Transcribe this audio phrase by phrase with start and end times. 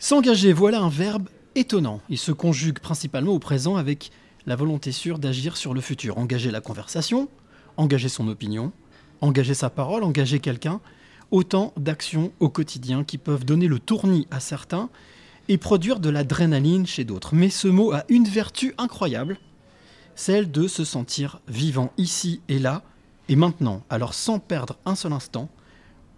[0.00, 2.00] S'engager, voilà un verbe étonnant.
[2.08, 4.12] Il se conjugue principalement au présent avec
[4.46, 6.18] la volonté sûre d'agir sur le futur.
[6.18, 7.28] Engager la conversation,
[7.76, 8.70] engager son opinion,
[9.20, 10.80] engager sa parole, engager quelqu'un.
[11.32, 14.88] Autant d'actions au quotidien qui peuvent donner le tournis à certains
[15.48, 17.34] et produire de l'adrénaline chez d'autres.
[17.34, 19.36] Mais ce mot a une vertu incroyable,
[20.14, 22.84] celle de se sentir vivant ici et là
[23.28, 23.82] et maintenant.
[23.90, 25.48] Alors sans perdre un seul instant,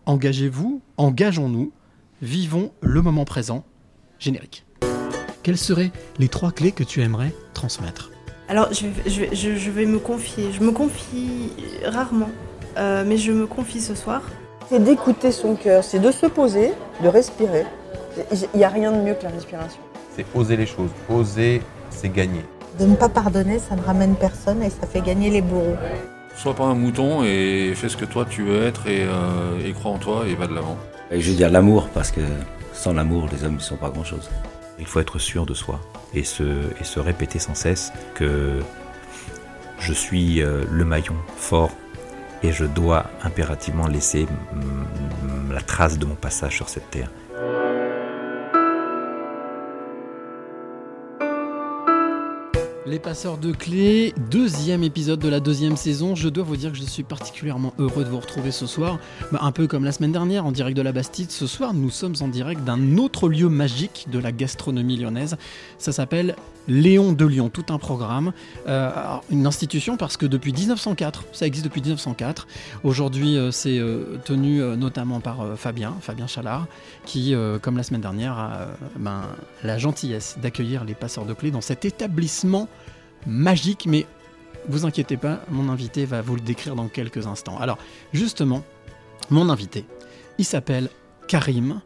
[0.05, 1.73] engagez-vous, engageons-nous,
[2.21, 3.65] vivons le moment présent
[4.21, 4.65] générique.
[5.43, 8.11] Quelles seraient les trois clés que tu aimerais transmettre
[8.49, 10.53] Alors, je, je- je- je vais me confier.
[10.53, 11.51] Je me confie
[11.85, 12.31] rarement,
[12.79, 14.23] euh, mais je me confie ce soir.
[14.69, 17.65] C'est d'écouter son cœur, c'est de se poser, de respirer.
[18.55, 19.81] Il n'y a rien de mieux que la respiration.
[20.15, 20.91] C'est oser les choses.
[21.09, 22.45] Oser, c'est gagner.
[22.79, 25.77] De ne pas pardonner, ça ne ramène personne et ça fait gagner les bourreaux.
[26.37, 29.73] Sois pas un mouton et fais ce que toi tu veux être et, euh, et
[29.73, 30.77] crois en toi et va de l'avant.
[31.11, 32.21] Et je veux dire l'amour, parce que
[32.81, 34.31] sans l'amour, les hommes ne sont pas grand-chose.
[34.79, 35.79] Il faut être sûr de soi
[36.15, 36.45] et se,
[36.81, 38.61] et se répéter sans cesse que
[39.79, 41.73] je suis euh, le maillon fort
[42.43, 47.11] et je dois impérativement laisser mm, la trace de mon passage sur cette terre.
[52.87, 56.15] Les passeurs de clés, deuxième épisode de la deuxième saison.
[56.15, 58.99] Je dois vous dire que je suis particulièrement heureux de vous retrouver ce soir.
[59.33, 61.31] Bah, un peu comme la semaine dernière en direct de la Bastide.
[61.31, 65.37] Ce soir, nous sommes en direct d'un autre lieu magique de la gastronomie lyonnaise.
[65.77, 66.37] Ça s'appelle
[66.69, 68.33] Léon de Lyon, tout un programme.
[68.67, 68.91] Euh,
[69.31, 72.47] une institution parce que depuis 1904, ça existe depuis 1904.
[72.85, 76.67] Aujourd'hui, euh, c'est euh, tenu notamment par Fabien, Fabien Chalard,
[77.05, 79.23] qui, comme la semaine dernière, a ben,
[79.65, 82.69] la gentillesse d'accueillir les passeurs de clés dans cet établissement
[83.27, 84.07] magique, mais
[84.69, 87.59] vous inquiétez pas, mon invité va vous le décrire dans quelques instants.
[87.59, 87.79] Alors,
[88.13, 88.63] justement,
[89.31, 89.85] mon invité,
[90.39, 90.89] il s'appelle
[91.29, 91.81] Karim,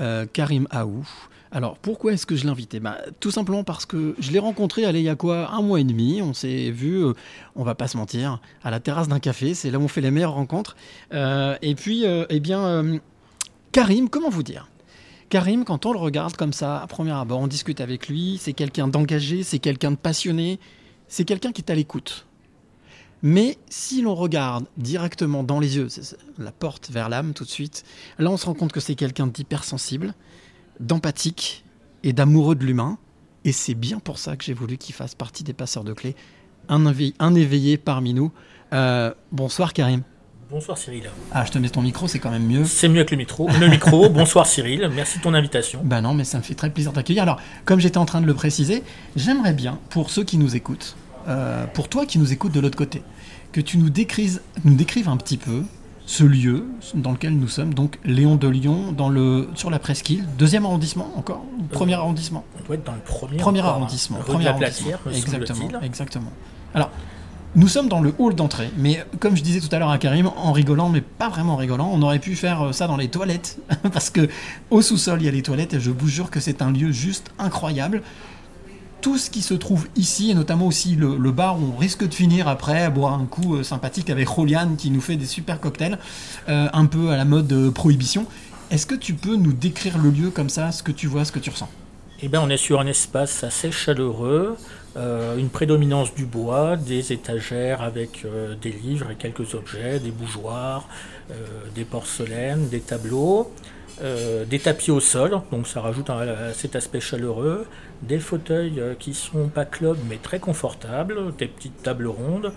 [0.00, 1.06] euh, Karim Aou.
[1.52, 4.84] Alors, pourquoi est-ce que je l'ai invité bah, Tout simplement parce que je l'ai rencontré,
[4.84, 5.50] allez, il y a quoi?
[5.52, 7.12] Un mois et demi, on s'est vu, euh,
[7.54, 10.00] on va pas se mentir, à la terrasse d'un café, c'est là où on fait
[10.00, 10.76] les meilleures rencontres.
[11.12, 13.00] Euh, et puis, eh bien,
[13.70, 14.68] Karim, comment vous dire?
[15.34, 18.52] Karim, quand on le regarde comme ça, à premier abord, on discute avec lui, c'est
[18.52, 20.60] quelqu'un d'engagé, c'est quelqu'un de passionné,
[21.08, 22.24] c'est quelqu'un qui est à l'écoute.
[23.20, 25.88] Mais si l'on regarde directement dans les yeux,
[26.38, 27.82] la porte vers l'âme tout de suite,
[28.20, 30.14] là on se rend compte que c'est quelqu'un d'hypersensible,
[30.78, 31.64] d'empathique
[32.04, 32.96] et d'amoureux de l'humain.
[33.44, 36.14] Et c'est bien pour ça que j'ai voulu qu'il fasse partie des passeurs de clés,
[36.68, 38.30] un, éveillé, un éveillé parmi nous.
[38.72, 40.04] Euh, bonsoir Karim.
[40.50, 41.10] Bonsoir Cyril.
[41.32, 42.64] Ah, je te mets ton micro, c'est quand même mieux.
[42.64, 43.48] C'est mieux que le micro.
[43.58, 44.08] Le micro.
[44.10, 44.90] Bonsoir Cyril.
[44.94, 45.80] Merci de ton invitation.
[45.82, 47.22] Ben non, mais ça me fait très plaisir d'accueillir.
[47.22, 48.82] Alors, comme j'étais en train de le préciser,
[49.16, 50.96] j'aimerais bien, pour ceux qui nous écoutent,
[51.28, 53.02] euh, pour toi qui nous écoutes de l'autre côté,
[53.52, 55.62] que tu nous décrives, nous décrives un petit peu
[56.06, 60.26] ce lieu dans lequel nous sommes, donc Léon de Lyon, dans le, sur la presqu'île,
[60.36, 63.38] deuxième arrondissement encore, ou premier arrondissement On doit être dans le premier.
[63.38, 63.76] Premier encore, hein.
[63.76, 64.18] arrondissement.
[64.18, 64.98] Premier arrondissement.
[65.02, 65.80] Platière, Exactement.
[65.82, 66.32] Exactement.
[66.74, 66.90] Alors,
[67.56, 70.28] nous sommes dans le hall d'entrée, mais comme je disais tout à l'heure à Karim,
[70.36, 73.08] en rigolant, mais pas vraiment en rigolant, on aurait pu faire euh, ça dans les
[73.08, 73.58] toilettes,
[73.92, 74.28] parce que
[74.70, 76.90] au sous-sol il y a les toilettes et je vous jure que c'est un lieu
[76.90, 78.02] juste incroyable.
[79.00, 82.14] Tout ce qui se trouve ici, et notamment aussi le, bar où on risque de
[82.14, 85.60] finir après à boire un coup euh, sympathique avec Roliane qui nous fait des super
[85.60, 85.98] cocktails,
[86.48, 88.26] euh, un peu à la mode prohibition.
[88.70, 91.32] Est-ce que tu peux nous décrire le lieu comme ça, ce que tu vois, ce
[91.32, 91.68] que tu ressens?
[92.20, 94.56] Eh bien, on est sur un espace assez chaleureux,
[94.96, 100.12] euh, une prédominance du bois, des étagères avec euh, des livres et quelques objets, des
[100.12, 100.88] bougeoirs,
[101.30, 101.34] euh,
[101.74, 103.52] des porcelaines, des tableaux,
[104.50, 107.64] des tapis au sol, donc ça rajoute à cet aspect chaleureux,
[108.02, 112.52] des fauteuils qui sont pas club mais très confortables, des petites tables rondes.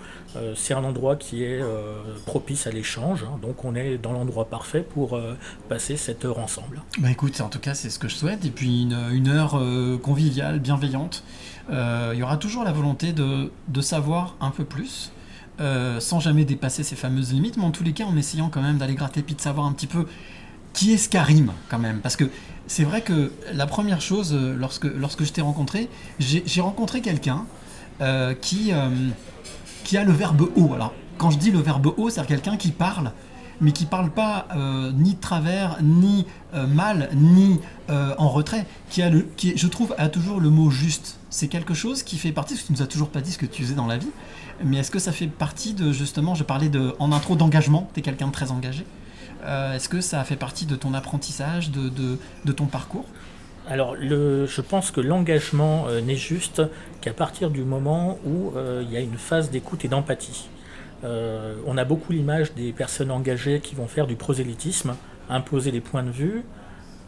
[0.55, 1.61] C'est un endroit qui est
[2.25, 5.19] propice à l'échange, hein, donc on est dans l'endroit parfait pour
[5.69, 6.81] passer cette heure ensemble.
[6.97, 8.43] Bah écoute, en tout cas, c'est ce que je souhaite.
[8.43, 9.61] Et puis une, une heure
[10.01, 11.23] conviviale, bienveillante.
[11.69, 15.11] Euh, Il y aura toujours la volonté de, de savoir un peu plus,
[15.59, 18.61] euh, sans jamais dépasser ces fameuses limites, mais en tous les cas, en essayant quand
[18.61, 20.05] même d'aller gratter puis de savoir un petit peu
[20.73, 21.99] qui est ce Karim, quand même.
[21.99, 22.25] Parce que
[22.67, 27.45] c'est vrai que la première chose, euh, lorsque, lorsque je t'ai rencontré, j'ai rencontré quelqu'un
[28.41, 28.71] qui,
[29.83, 30.73] qui a le verbe haut.
[30.75, 33.11] Alors, quand je dis le verbe haut, c'est quelqu'un qui parle,
[33.59, 34.47] mais qui parle pas
[34.93, 37.59] ni de travers, ni mal, ni
[37.89, 41.17] en retrait, qui a le, qui, je trouve, a toujours le mot juste.
[41.29, 43.37] C'est quelque chose qui fait partie, parce que tu nous as toujours pas dit ce
[43.37, 44.11] que tu faisais dans la vie,
[44.63, 47.99] mais est-ce que ça fait partie de, justement, je parlais de, en intro d'engagement, tu
[47.99, 48.85] es quelqu'un de très engagé,
[49.43, 53.05] Euh, est-ce que ça fait partie de ton apprentissage, de, de, de ton parcours?
[53.69, 56.61] Alors, je pense que l'engagement euh, n'est juste
[57.01, 60.49] qu'à partir du moment où euh, il y a une phase d'écoute et d'empathie.
[61.03, 64.95] On a beaucoup l'image des personnes engagées qui vont faire du prosélytisme,
[65.29, 66.43] imposer des points de vue.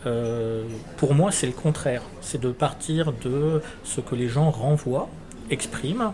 [0.05, 0.63] Euh,
[0.97, 2.03] pour moi, c'est le contraire.
[2.21, 5.09] C'est de partir de ce que les gens renvoient,
[5.49, 6.13] expriment,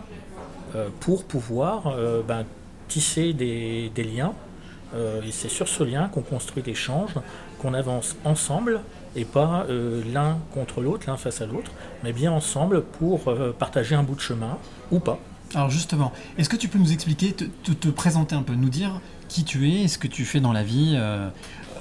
[0.74, 2.44] euh, pour pouvoir euh, ben,
[2.88, 4.32] tisser des, liens.
[5.26, 7.10] Et c'est sur ce lien qu'on construit l'échange,
[7.58, 8.80] qu'on avance ensemble
[9.14, 11.70] et pas l'un contre l'autre, l'un face à l'autre,
[12.02, 13.24] mais bien ensemble pour
[13.58, 14.56] partager un bout de chemin
[14.90, 15.18] ou pas.
[15.54, 18.70] Alors justement, est-ce que tu peux nous expliquer, te, te- te présenter un peu, nous
[18.70, 20.96] dire qui tu es, ce que tu fais dans la vie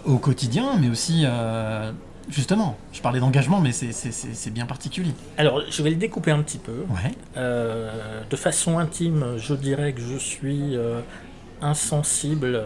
[0.05, 1.91] au quotidien, mais aussi, euh,
[2.29, 5.11] justement, je parlais d'engagement, mais c'est- bien particulier.
[5.37, 6.85] Alors, je vais le découper un petit peu.
[6.89, 7.11] Ouais.
[7.37, 11.01] Euh, de façon intime, je dirais que je suis euh,
[11.61, 12.63] insensible,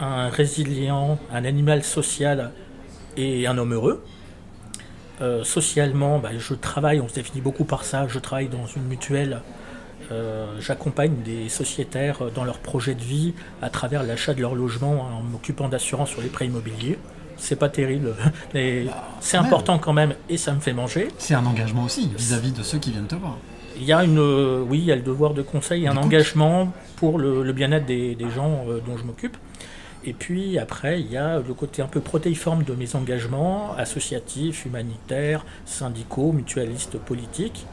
[0.00, 2.50] un résilient, un animal social
[3.16, 4.04] et un homme heureux.
[5.44, 9.40] Socialement, bah, je travaille, on se définit beaucoup par ça, je travaille dans une mutuelle.
[10.10, 15.02] Euh, J'accompagne des sociétaires dans leurs projets de vie à travers l'achat de leur logement
[15.02, 16.98] en m'occupant d'assurance sur les prêts immobiliers.
[17.36, 18.14] C'est pas terrible,
[18.54, 18.86] mais
[19.20, 19.46] c'est quand même.
[19.52, 21.08] important quand même et ça me fait manger.
[21.18, 23.36] C'est un engagement aussi vis-à-vis de ceux qui viennent te voir.
[23.76, 26.72] Il y a une, euh, oui, il y a le devoir de conseil un engagement
[26.96, 29.36] pour le, le bien-être des, des gens euh, dont je m'occupe.
[30.04, 34.66] Et puis après, il y a le côté un peu protéiforme de mes engagements associatifs,
[34.66, 37.66] humanitaires, syndicaux, mutualistes, politiques.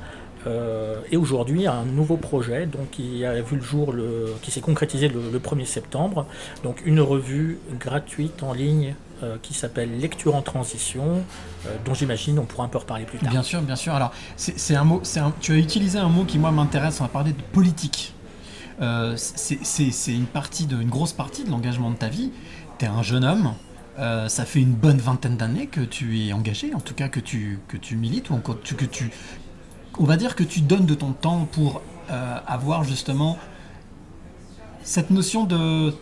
[0.48, 3.94] Euh, et aujourd'hui, un nouveau projet donc, qui a vu le jour,
[4.42, 6.26] qui s'est concrétisé le, le 1er septembre.
[6.64, 11.24] Donc une revue gratuite en ligne euh, qui s'appelle Lecture en transition,
[11.68, 13.30] euh, dont j'imagine on pourra un peu reparler plus tard.
[13.30, 13.94] Bien sûr, bien sûr.
[13.94, 15.02] Alors, c'est un mot,
[15.42, 17.02] tu as utilisé un mot qui moi m'intéresse.
[17.02, 18.14] On va parler de politique.
[19.18, 22.32] C'est une partie une grosse partie de l'engagement de ta vie.
[22.78, 23.54] Tu es un jeune homme.
[23.98, 27.60] ça fait une bonne vingtaine d'années que tu es engagé, en tout cas que tu,
[27.68, 29.12] que tu milites, ou tu- que tu,
[30.00, 33.38] on va dire que tu donnes de ton temps pour euh, avoir justement
[34.82, 35.94] cette notion de,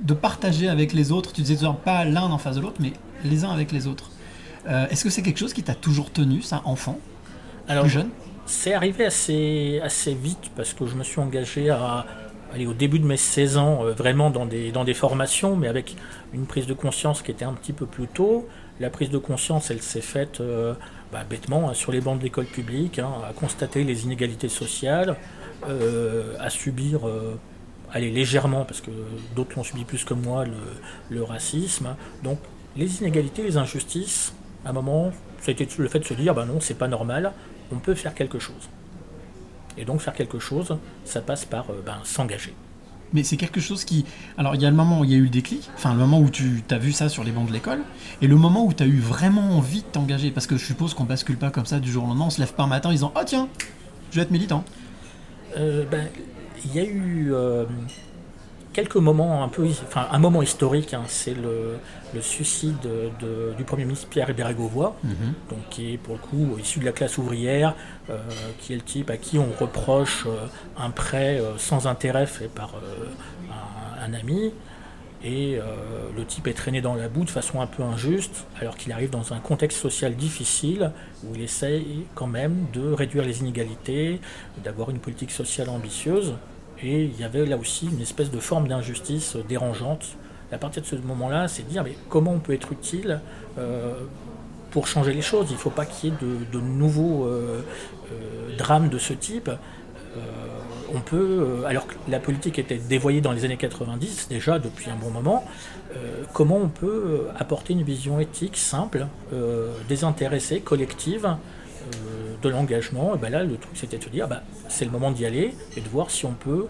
[0.00, 1.32] de partager avec les autres.
[1.32, 2.92] Tu disais l'heure, pas l'un en face de l'autre, mais
[3.24, 4.10] les uns avec les autres.
[4.68, 6.98] Euh, Est-ce que c'est quelque chose qui t'a toujours tenu, ça, enfant,
[7.68, 8.10] Alors, plus jeune?
[8.44, 12.04] C'est arrivé assez, assez vite parce que je me suis engagé à
[12.52, 15.68] aller au début de mes 16 ans euh, vraiment dans des, dans des formations, mais
[15.68, 15.96] avec
[16.34, 18.48] une prise de conscience qui était un petit peu plus tôt.
[18.80, 20.42] La prise de conscience, elle s'est faite
[21.12, 25.16] bah, bêtement hein, sur les bancs de l'école publique, hein, à constater les inégalités sociales,
[25.68, 27.38] euh, à subir, euh,
[27.92, 28.90] allez, légèrement, parce que
[29.36, 30.44] d'autres l'ont subi plus que moi,
[31.10, 31.94] le, racisme.
[32.24, 32.38] Donc
[32.76, 34.32] les inégalités, les injustices,
[34.64, 35.12] à un moment,
[35.46, 37.32] été le fait de se dire, bah non, c'est pas normal,
[37.70, 38.70] on peut faire quelque chose.
[39.76, 42.54] Et donc faire quelque chose, ça passe par euh, ben, s'engager.
[43.12, 44.04] Mais c'est quelque chose qui.
[44.38, 45.98] Alors, il y a le moment où il y a eu le déclic, enfin, le
[45.98, 47.80] moment où tu as vu ça sur les bancs de l'école,
[48.20, 50.30] et le moment où tu as eu vraiment envie de t'engager.
[50.30, 52.40] Parce que je suppose qu'on bascule pas comme ça du jour au lendemain, on se
[52.40, 53.48] lève pas un matin en disant Oh tiens,
[54.10, 54.64] je vais être militant.
[55.56, 56.08] Euh, ben,
[56.64, 57.64] il y a eu euh,
[58.72, 61.76] quelques moments un peu, enfin un moment historique, hein, c'est le,
[62.14, 64.94] le suicide de- du Premier ministre Pierre Bérégovoy,
[65.50, 67.74] donc qui est pour le coup issu de la classe ouvrière,
[68.10, 68.18] euh,
[68.60, 70.46] qui est le type à qui on reproche euh,
[70.78, 72.72] un prêt euh, sans intérêt fait par
[73.50, 74.52] un, un ami.
[75.24, 75.60] Et
[76.16, 79.10] le type est traîné dans la boue de façon un peu injuste, alors qu'il arrive
[79.10, 80.90] dans un contexte social difficile
[81.22, 84.20] où il essaye quand même de réduire les inégalités,
[84.64, 86.34] d'avoir une politique sociale ambitieuse.
[86.84, 90.16] Et il y avait là aussi une espèce de forme d'injustice dérangeante.
[90.50, 93.20] À partir de ce moment-là, c'est de dire mais comment on peut être utile
[93.58, 93.94] euh,
[94.70, 95.46] pour changer les choses?
[95.50, 97.62] Il ne faut pas qu'il y ait de, nouveaux euh,
[98.12, 99.50] euh, drames de ce type.
[100.94, 104.94] On peut, alors que la politique était dévoyée dans les années 90 déjà depuis un
[104.94, 105.42] bon moment,
[106.34, 109.06] comment on peut apporter une vision éthique simple,
[109.88, 111.34] désintéressée, collective
[112.42, 115.10] de l'engagement Et ben là, le truc c'était de se dire, bah, c'est le moment
[115.10, 116.66] d'y aller et de voir si on peut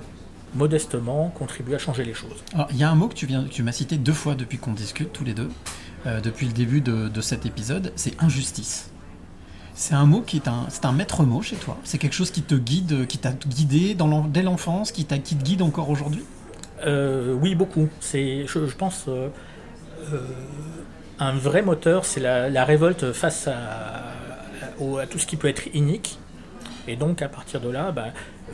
[0.54, 2.44] modestement contribuer à changer les choses.
[2.54, 4.34] Alors, il y a un mot que tu, viens, que tu m'as cité deux fois
[4.34, 5.48] depuis qu'on discute, tous les deux,
[6.06, 8.90] euh, depuis le début de, de cet épisode c'est injustice.
[9.74, 11.78] C'est un mot qui est un, c'est un maître mot chez toi.
[11.84, 15.34] C'est quelque chose qui te guide, qui t'a guidé dans dès l'enfance, qui, t'a- qui
[15.36, 16.22] te guide encore aujourd'hui?
[16.84, 17.88] Euh, oui, beaucoup.
[18.00, 19.28] C'est, je, je pense, euh,
[20.12, 20.18] euh,
[21.18, 24.12] un vrai moteur, c'est la, la révolte face à-
[24.82, 26.18] au- à tout ce qui peut être inique.
[26.88, 28.06] Et donc, à partir de là, bah,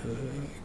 [0.06, 0.08] euh,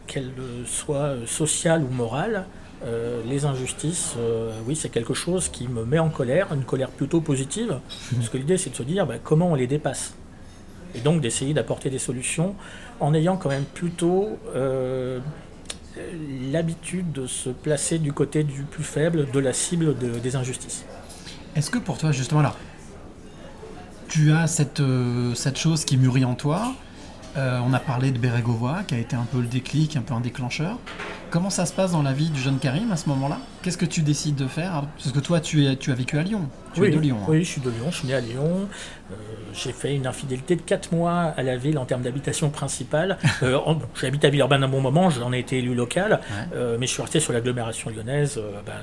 [0.06, 0.32] qu'elles
[0.66, 2.44] soient sociales ou morales,
[2.84, 6.90] euh, les injustices, euh, oui, c'est quelque chose qui me met en colère, une colère
[6.90, 7.78] plutôt positive,
[8.14, 10.14] parce que l'idée, c'est de se dire bah, comment on les dépasse.
[10.94, 12.54] Et donc d'essayer d'apporter des solutions
[13.00, 15.18] en ayant quand même plutôt euh,
[16.52, 20.84] l'habitude de se placer du côté du plus faible, de la cible de- des injustices.
[21.56, 22.54] Est-ce que pour toi, justement, là,
[24.08, 26.72] tu as cette, euh, cette chose qui mûrit en toi
[27.36, 30.14] Euh, on a parlé de Bérégovoy, qui a été un peu le déclic, un peu
[30.14, 30.78] un déclencheur.
[31.30, 33.38] Comment ça se passe dans la vie du jeune Karim à ce moment-là?
[33.62, 36.22] Qu'est-ce que tu décides de faire Parce que toi, tu, es, tu as vécu à
[36.22, 36.42] Lyon.
[36.74, 37.18] Tu oui, es de Lyon.
[37.20, 37.26] hein.
[37.26, 38.68] Oui, je suis de Lyon, je suis né à Lyon.
[39.10, 39.14] Euh,
[39.52, 43.18] j'ai fait une infidélité de 4 mois à la ville en termes d'habitation principale.
[43.42, 43.58] Euh,
[44.04, 46.20] habité à Villeurbanne un bon moment, j'en ai été élu local,
[46.78, 48.74] mais je suis resté sur l'agglomération lyonnaise bah,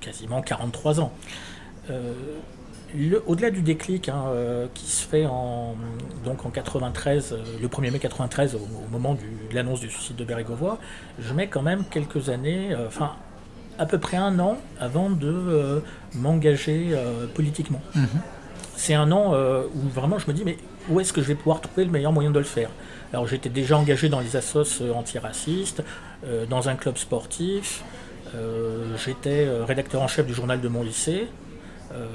[0.00, 1.12] quasiment 43 ans.
[3.26, 5.74] Au-delà du déclic hein, euh, qui se fait en,
[6.24, 9.90] donc en 93, euh, le 1er mai 93, au, au moment du- de l'annonce du
[9.90, 10.76] suicide de Bérégovoy,
[11.18, 13.12] je mets quand même quelques années, euh, enfin
[13.78, 15.82] à peu près un an avant de
[16.14, 16.96] m'engager
[17.34, 17.82] politiquement.
[17.94, 18.06] Mhm.
[18.74, 19.34] C'est un an
[19.74, 20.56] où vraiment je me dis mais
[20.88, 22.70] où est-ce que je vais pouvoir trouver le meilleur moyen de le faire?
[23.12, 25.82] Alors j'étais déjà engagé dans les assos euh, antiracistes,
[26.48, 27.84] dans un club sportif,
[29.04, 31.26] j'étais rédacteur en chef du journal de mon lycée.
[31.92, 32.06] Euh,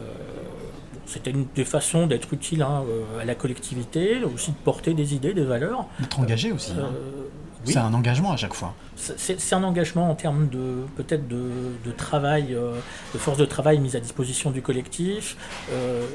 [1.06, 5.14] C'était une des façons d'être utile hein, euh, à la collectivité, aussi de porter des
[5.14, 5.86] idées, des valeurs.
[6.00, 6.72] D'être engagé aussi.
[6.74, 6.90] hein.
[6.94, 7.28] Euh,
[7.66, 7.74] oui.
[7.74, 8.74] C'est un engagement à chaque fois.
[8.96, 11.44] C'est un engagement en termes de peut-être de,
[11.86, 12.74] de travail, euh,
[13.14, 15.38] de force de travail mise à disposition du collectif,
[15.72, 16.06] euh,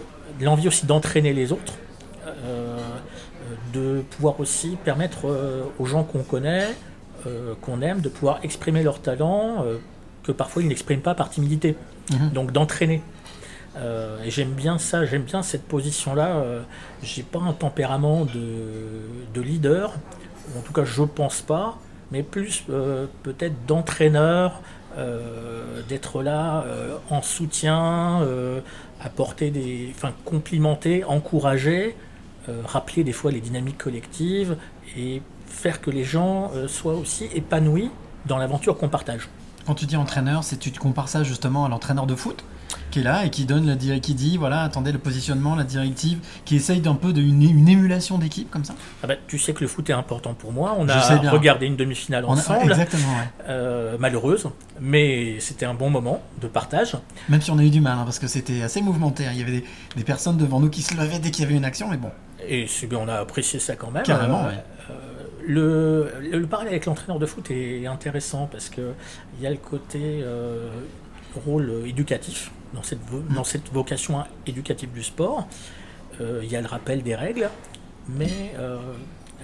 [0.40, 1.74] l'envie aussi d'entraîner les autres,
[2.26, 2.78] euh,
[3.72, 6.66] de pouvoir aussi permettre euh, aux gens qu'on connaît,
[7.26, 9.78] euh, qu'on aime, de pouvoir exprimer leur talent, euh,
[10.24, 11.76] que parfois ils n'expriment pas par timidité.
[12.10, 12.30] Mhm.
[12.30, 13.02] Donc d'entraîner.
[13.76, 16.28] Euh, et j'aime bien ça, j'aime bien cette position-là.
[16.36, 16.62] Euh,
[17.02, 18.40] J'ai pas un tempérament de,
[19.34, 19.94] de leader,
[20.56, 21.78] en tout cas je pense pas,
[22.10, 24.60] mais plus euh, peut-être d'entraîneur,
[24.96, 26.64] euh, d'être là
[27.10, 28.26] en soutien,
[29.02, 31.94] apporter des, enfin complimenter, encourager,
[32.64, 34.56] rappeler des fois les dynamiques collectives
[34.96, 37.90] et faire que les gens soient aussi épanouis
[38.24, 39.28] dans l'aventure qu'on partage.
[39.66, 42.42] Quand tu dis entraîneur, c'est tu compares ça justement à l'entraîneur de foot?
[42.90, 46.18] Qui est là et qui donne la qui dit voilà attendez le positionnement, la directive,
[46.44, 48.74] qui essaye d'un peu d'une une émulation d'équipe comme ça.
[49.02, 50.74] Ah bah, tu sais que le foot est important pour moi.
[50.78, 53.08] On a regardé une demi-finale a- ensemble, exactement.
[53.08, 53.28] ouais.
[53.48, 54.48] euh, malheureuse,
[54.80, 56.96] mais c'était un bon moment de partage.
[57.28, 59.26] Même si on a eu du mal hein, parce que c'était assez mouvementé.
[59.26, 59.30] hein.
[59.32, 59.64] Il y avait des,
[59.96, 62.10] des personnes devant nous qui se levaient dès qu'il y avait une action, mais bon.
[62.48, 64.02] Et on a apprécié ça quand même.
[64.04, 64.64] Carrément, Euh, ouais.
[64.90, 64.94] euh,
[65.46, 68.92] le, le, le parallèle avec l'entraîneur de foot est intéressant parce que
[69.38, 70.68] il y a le côté euh,
[71.46, 73.00] rôle éducatif dans cette,
[73.34, 75.46] dans cette vocation éducative du sport.
[76.20, 77.50] Euh, il y a le rappel des règles,
[78.08, 78.78] mais euh,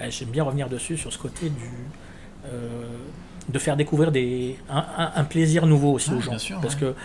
[0.09, 1.69] j'aime bien revenir dessus sur ce côté du
[2.47, 2.83] euh,
[3.49, 6.37] de faire découvrir des, un, un- un plaisir nouveau aussi Ah, aux gens.
[6.37, 6.79] sûr, parce ouais.
[6.81, 6.95] que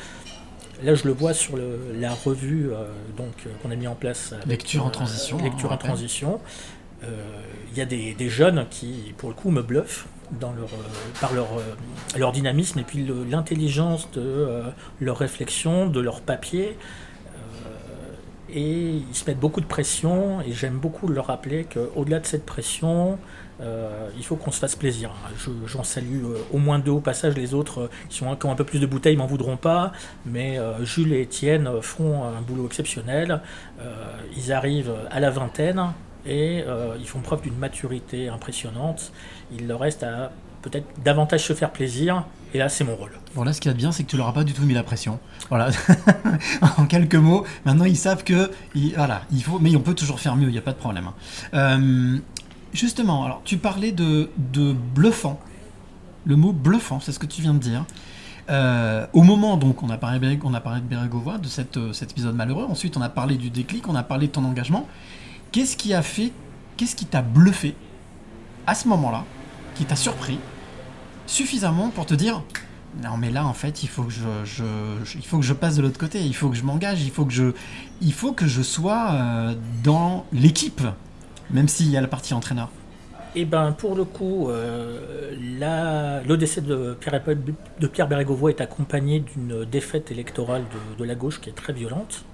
[0.85, 2.71] là, je le vois sur le- la revue
[3.17, 3.33] donc
[3.63, 4.33] qu'on a mis en place.
[4.33, 6.41] avec, Lecture en transition, Lecture en transition.
[7.03, 10.07] Il y a des, des jeunes qui, pour le coup, me bluffent
[10.43, 10.47] euh,
[11.21, 11.63] par leur, euh,
[12.19, 14.63] leur dynamisme et puis l'intelligence de euh,
[15.01, 16.77] leur réflexion, de leur papier.
[18.51, 22.47] Et ils se mettent beaucoup de pression et j'aime beaucoup leur rappeler qu'au-delà de cette
[22.47, 23.19] pression,
[23.61, 25.11] il faut qu'on se fasse plaisir.
[25.37, 28.51] Je- J'en salue au moins deux au passage, les autres euh, qui, sont, qui ont
[28.51, 29.93] un peu plus de bouteilles m'en voudront pas,
[30.25, 33.43] mais Jules et Étienne font un boulot exceptionnel.
[34.37, 35.83] Ils arrivent à la vingtaine
[36.25, 36.65] et
[36.99, 39.13] ils font preuve d'une maturité impressionnante.
[39.53, 40.31] Il leur reste à
[40.63, 43.13] peut-être davantage se faire plaisir, et là c'est mon rôle.
[43.35, 44.53] Bon là ce qu'il y a de bien c'est que tu leur as pas du
[44.53, 45.19] tout mis la pression.
[45.49, 45.71] Voilà.
[46.79, 50.21] en quelques mots, maintenant ils savent que il- voilà, il faut mais on peut toujours
[50.21, 51.07] faire mieux, il n'y a pas de problème.
[51.09, 51.15] hein.
[51.55, 52.19] Euh,
[52.73, 54.29] justement, alors tu parlais de,
[54.95, 55.41] bluffant.
[56.27, 57.85] Le mot bluffant, c'est ce que tu viens de dire.
[58.51, 62.11] Euh, au moment donc, on a parlé, on a parlé de Bérégovoy, de euh, cet
[62.11, 62.67] épisode malheureux.
[62.69, 64.87] Ensuite, on a parlé du déclic, on a parlé de ton engagement.
[65.53, 66.33] Qu'est-ce qui a fait,
[66.77, 67.75] qu'est-ce qui t'a bluffé
[68.67, 69.25] à ce moment-là,
[69.79, 70.39] qui t'a surpris
[71.27, 72.43] suffisamment pour te dire
[73.03, 75.77] non mais là en fait il faut que je, je- il faut que je passe
[75.77, 77.53] de l'autre côté, il faut que je m'engage, il faut que je
[78.01, 79.55] il faut que je sois euh,
[79.85, 80.83] dans l'équipe,
[81.51, 82.71] même s'il y a la partie entraîneur.
[83.37, 85.35] Et ben pour le coup, euh,
[86.37, 87.21] décès de Pierre,
[87.81, 90.65] de Pierre Bérégovoy est accompagné d'une défaite électorale
[90.99, 92.25] de la gauche qui est très violente.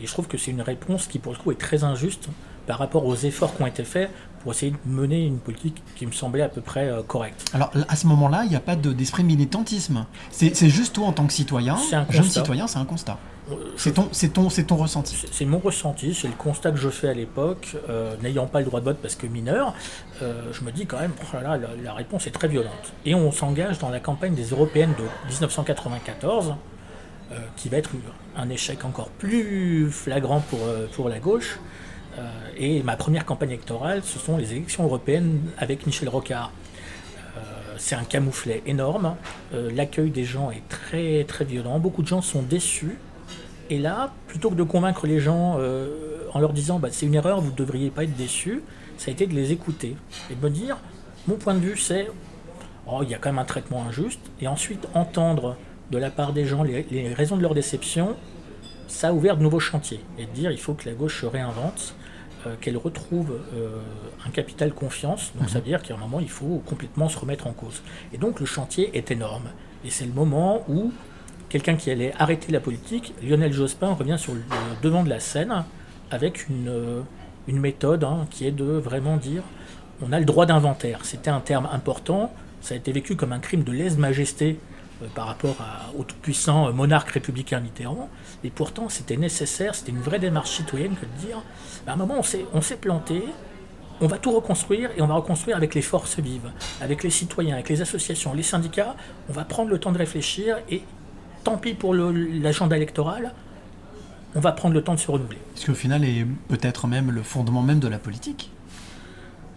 [0.00, 2.28] Et je trouve que c'est une réponse qui pour le coup est très injuste
[2.66, 4.10] par rapport aux efforts qui ont été faits
[4.42, 7.44] pour essayer de mener une politique qui me semblait à peu près euh, correcte.
[7.54, 10.04] Alors à ce moment-là, il n'y a pas de- d'esprit militantisme.
[10.30, 12.40] C'est juste toi en tant que citoyen, C'est un jeune constat.
[12.40, 13.18] citoyen, c'est un constat.
[13.50, 15.16] Euh, C'est ton, ton, ton ressenti.
[15.30, 18.66] C'est- mon ressenti, c'est le constat que je fais à l'époque, euh, n'ayant pas le
[18.66, 19.74] droit de vote parce que mineur,
[20.22, 22.92] euh, je me dis quand même, oh là là, la, la réponse est très violente.
[23.04, 26.54] Et on s'engage dans la campagne des européennes de 1994,
[27.32, 27.90] euh, qui va être
[28.36, 30.60] un échec encore plus flagrant pour,
[30.94, 31.58] pour la gauche.
[32.18, 36.52] Euh, et ma première campagne électorale, ce sont les élections européennes avec Michel Rocard.
[37.36, 37.40] Euh,
[37.78, 39.16] c'est un camouflet énorme.
[39.54, 41.78] Euh, L'accueil des gens est très très violent.
[41.78, 42.98] Beaucoup de gens sont déçus.
[43.70, 45.58] Et là, plutôt que de convaincre les gens
[46.34, 48.62] en leur disant bah, c'est une erreur, vous ne devriez pas être déçus,
[48.98, 49.96] ça a été de les écouter
[50.30, 50.76] et de me dire
[51.26, 52.08] mon point de vue c'est
[52.86, 55.56] oh, il y a quand même un traitement injuste, et ensuite entendre
[55.90, 58.14] de la part des gens les raisons de leur déception,
[58.88, 61.26] ça a ouvert de nouveaux chantiers et de dire il faut que la gauche se
[61.26, 61.94] réinvente.
[62.46, 63.76] euh, qu'elle retrouve euh,
[64.26, 67.46] un capital confiance, donc ça veut dire qu'à un moment il faut complètement se remettre
[67.46, 67.82] en cause.
[68.12, 69.44] Et donc le chantier est énorme.
[69.84, 70.92] Et c'est le moment où
[71.48, 74.40] quelqu'un qui allait arrêter la politique, Lionel Jospin revient sur le
[74.82, 75.64] devant de la scène
[76.10, 77.02] avec une, euh,
[77.46, 79.44] une méthode hein, qui est de vraiment dire
[80.04, 81.04] on a le droit d'inventaire.
[81.04, 84.58] C'était un terme important, ça a été vécu comme un crime de lèse-majesté
[85.14, 88.08] par rapport à- au tout-puissant euh, monarque républicain Mitterrand,
[88.44, 91.42] et pourtant c'était nécessaire, c'était une vraie démarche citoyenne que de dire
[91.86, 93.22] à un moment on s'est, planté,
[94.00, 97.54] on va tout reconstruire et on va reconstruire avec les forces vives, avec les citoyens,
[97.54, 98.96] avec les associations, les syndicats.
[99.28, 100.82] On va prendre le temps de réfléchir et
[101.44, 103.32] tant pis pour l'agenda électoral,
[104.34, 105.38] on va prendre le temps de se renouveler.
[105.56, 108.50] Ce qui au final est peut-être même le fondement même de la politique.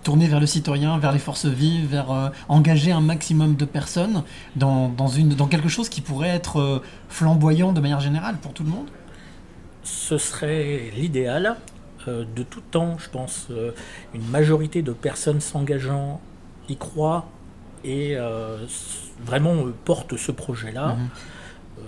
[0.06, 4.22] Tourner vers le citoyen, vers les forces vives, vers euh, engager un maximum de personnes
[4.56, 8.54] dans, dans, une, dans quelque chose qui pourrait être euh, flamboyant de manière générale pour
[8.54, 8.86] tout le monde?
[9.82, 11.58] Ce serait l'idéal.
[12.08, 13.48] Euh, de tout temps, je pense,
[14.14, 16.22] une majorité de personnes s'engageant
[16.70, 17.28] y croient
[17.84, 18.16] et
[19.26, 20.98] vraiment portent ce projet-là.
[20.98, 21.10] Mhm.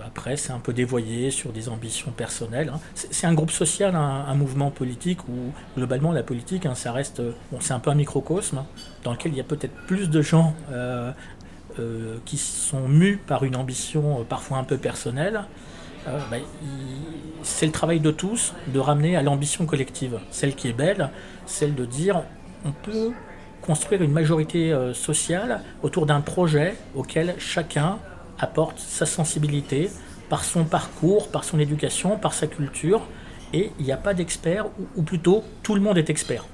[0.08, 2.70] Après, c'est un peu dévoyé sur des ambitions personnelles.
[2.74, 2.80] hein.
[2.94, 7.20] C'est un groupe social, un, un mouvement politique où globalement la politique, hein, ça reste,
[7.20, 8.64] euh, c'est un peu un microcosme
[9.04, 11.12] dans lequel il y a peut-être plus de gens euh,
[11.78, 15.42] euh, qui sont mus par une ambition parfois un peu personnelle.
[16.32, 16.38] Il-
[17.42, 21.10] c'est le travail de tous de ramener à l'ambition collective, celle qui est belle,
[21.44, 22.22] celle de dire
[22.64, 23.12] on peut
[23.60, 27.98] construire une majorité sociale autour d'un projet auquel chacun
[28.38, 29.90] apporte sa sensibilité
[30.28, 33.02] par son parcours, par son éducation, par sa culture,
[33.52, 34.66] et il n'y a pas d'expert,
[34.96, 36.44] ou, plutôt tout le monde est expert.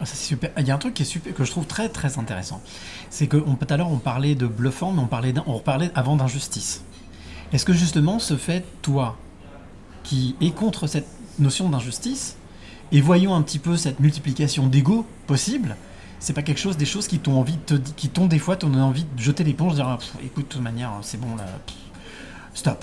[0.00, 0.04] Ah.
[0.58, 2.60] Il y a un truc que je trouve très très intéressant.
[3.10, 5.90] C'est que tout à l'heure on parlait de bluffant, mais on parlait, d'un- on parlait
[5.94, 6.82] avant d'injustice.
[7.52, 9.16] Est-ce que justement ce fait, toi,
[10.02, 11.06] qui est contre cette
[11.38, 12.36] notion d'injustice,
[12.90, 15.76] et voyons un petit peu cette multiplication d'ego possible,
[16.24, 18.56] c'est pas quelque chose, des choses qui t'ont envie de te, qui t'ont des fois,
[18.60, 21.44] as envie de jeter l'éponge, dire ah, écoute, de toute manière, c'est bon là,
[22.54, 22.82] stop.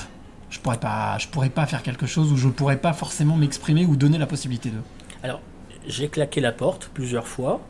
[0.52, 3.86] Je pourrais pas, je pourrais pas faire quelque chose ou je pourrais pas forcément m'exprimer
[3.86, 4.78] ou donner la possibilité de.
[5.24, 5.42] Alors,
[5.88, 7.62] j'ai claqué la porte plusieurs fois,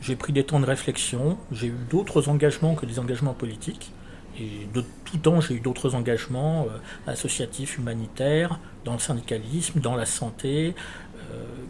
[0.00, 3.92] j'ai pris des temps de réflexion, j'ai eu d'autres engagements que des engagements politiques,
[4.38, 9.96] et de tout temps j'ai eu d'autres engagements euh, associatifs, humanitaires, dans le syndicalisme, dans
[9.96, 10.74] la santé,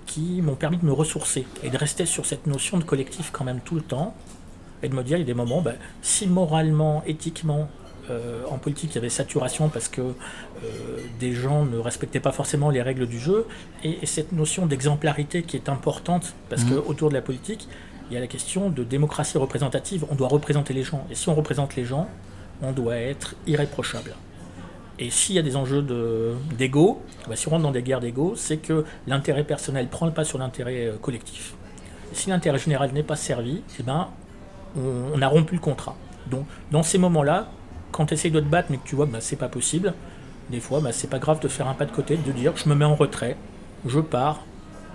[0.07, 3.44] qui m'ont permis de me ressourcer et de rester sur cette notion de collectif quand
[3.44, 4.14] même tout le temps,
[4.83, 7.68] et de me dire il y a des moments, ben, si moralement, éthiquement,
[8.09, 10.14] euh, en politique il y avait saturation parce que euh,
[11.20, 13.46] des gens ne respectaient pas forcément les règles du jeu,
[13.85, 16.70] et, et cette notion d'exemplarité qui est importante, parce Mhm.
[16.70, 17.68] que autour de la politique,
[18.11, 21.29] il y a la question de démocratie représentative, on doit représenter les gens, et si
[21.29, 22.09] on représente les gens,
[22.62, 24.14] on doit être irréprochable.
[25.03, 28.01] Et s'il y a des enjeux de- d'ego, bah, si on rentre dans des guerres
[28.01, 31.55] d'ego, c'est que l'intérêt personnel prend le pas sur l'intérêt euh, collectif.
[32.13, 34.09] Si l'intérêt général n'est pas servi, eh ben,
[34.77, 34.81] on,
[35.15, 35.97] on a rompu le contrat.
[36.31, 37.49] Donc, dans ces moments-là,
[37.93, 39.95] quand tu essayes de te battre mais que tu vois que bah, c'est pas possible,
[40.51, 42.69] des fois, bah, c'est pas grave de faire un pas de côté, de dire je
[42.69, 43.37] me mets en retrait,
[43.87, 44.41] je pars.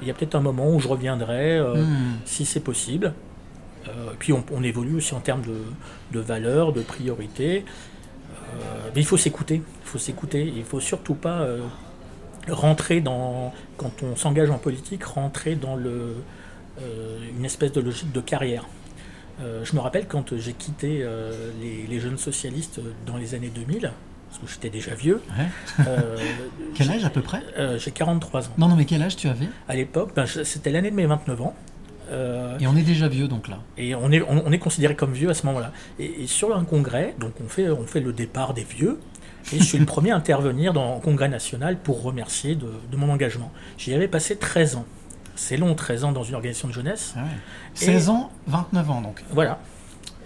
[0.02, 2.18] Il y a peut-être un moment où je reviendrai euh, Hmm.
[2.26, 3.14] si c'est possible.
[3.88, 5.58] Euh, et puis on, on évolue aussi en termes de,
[6.12, 7.66] de valeurs, de priorités.
[8.54, 9.56] Euh, mais il faut s'écouter.
[9.84, 10.52] Il faut s'écouter.
[10.56, 11.60] Il faut surtout pas euh,
[12.50, 16.16] rentrer dans, quand on s'engage en politique, rentrer dans le,
[16.82, 18.66] euh, une espèce de logique de carrière.
[19.42, 23.52] Euh, je me rappelle quand j'ai quitté euh, les, les jeunes socialistes dans les années
[23.54, 23.92] 2000,
[24.30, 25.22] parce que j'étais déjà vieux.
[25.38, 25.86] Ouais.
[25.88, 26.18] euh,
[26.76, 27.42] Quel âge à peu près?
[27.78, 28.52] J'ai 43 ans.
[28.58, 29.48] Non, non, mais quel âge tu avais?
[29.68, 31.56] À l'époque, ben, c'était l'année de mes 29 ans.
[32.12, 33.60] Euh, Et on est déjà vieux donc là.
[33.78, 35.72] et on est, on, on est considéré comme vieux à ce moment-là.
[36.00, 39.00] Et, et sur un congrès, donc on fait, on fait le départ des vieux,
[39.54, 42.98] et je suis le premier à intervenir dans le congrès national pour remercier de, de
[42.98, 43.52] mon engagement.
[43.78, 44.86] J'y avais passé 13 ans.
[45.36, 47.14] C'est long, 13 ans dans une organisation de jeunesse.
[47.18, 47.30] Ah ouais.
[47.74, 49.24] 16 ans, 29 ans donc.
[49.32, 49.60] Voilà.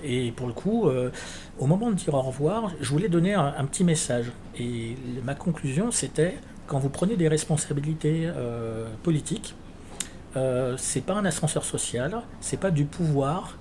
[0.04, 1.10] Et pour le coup, euh,
[1.58, 4.28] au moment de dire au revoir, je voulais donner un, un petit message.
[4.58, 6.38] Et ma conclusion, c'était
[6.68, 9.56] quand vous prenez des responsabilités euh, politiques,
[10.36, 13.58] euh, c'est pas un ascenseur social, c'est pas du pouvoir,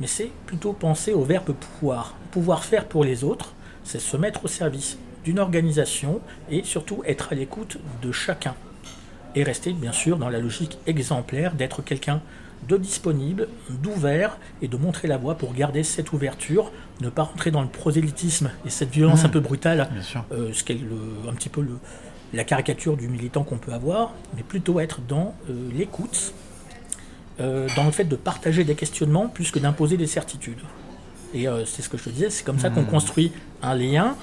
[0.00, 2.14] mais c'est plutôt penser au verbe pouvoir.
[2.30, 3.52] Pouvoir faire pour les autres,
[3.84, 8.54] c'est se mettre au service d'une organisation et surtout être à l'écoute de chacun.
[9.34, 12.20] Et rester bien sûr dans la logique exemplaire d'être quelqu'un
[12.68, 17.50] de disponible, d'ouvert et de montrer la voie pour garder cette ouverture, ne pas rentrer
[17.50, 19.26] dans le prosélytisme et cette violence Mmh.
[19.26, 19.88] un peu brutale,
[20.32, 20.78] euh, ce qu'est
[21.28, 21.78] un petit peu le-
[22.34, 26.32] la caricature du militant qu'on peut avoir, mais plutôt être dans euh, l'écoute,
[27.40, 30.60] euh, dans le fait de partager des questionnements plus que d'imposer des certitudes.
[31.32, 32.86] Et euh, c'est ce que je te disais, c'est comme ça qu'on Mhm.
[32.90, 34.16] construit un lien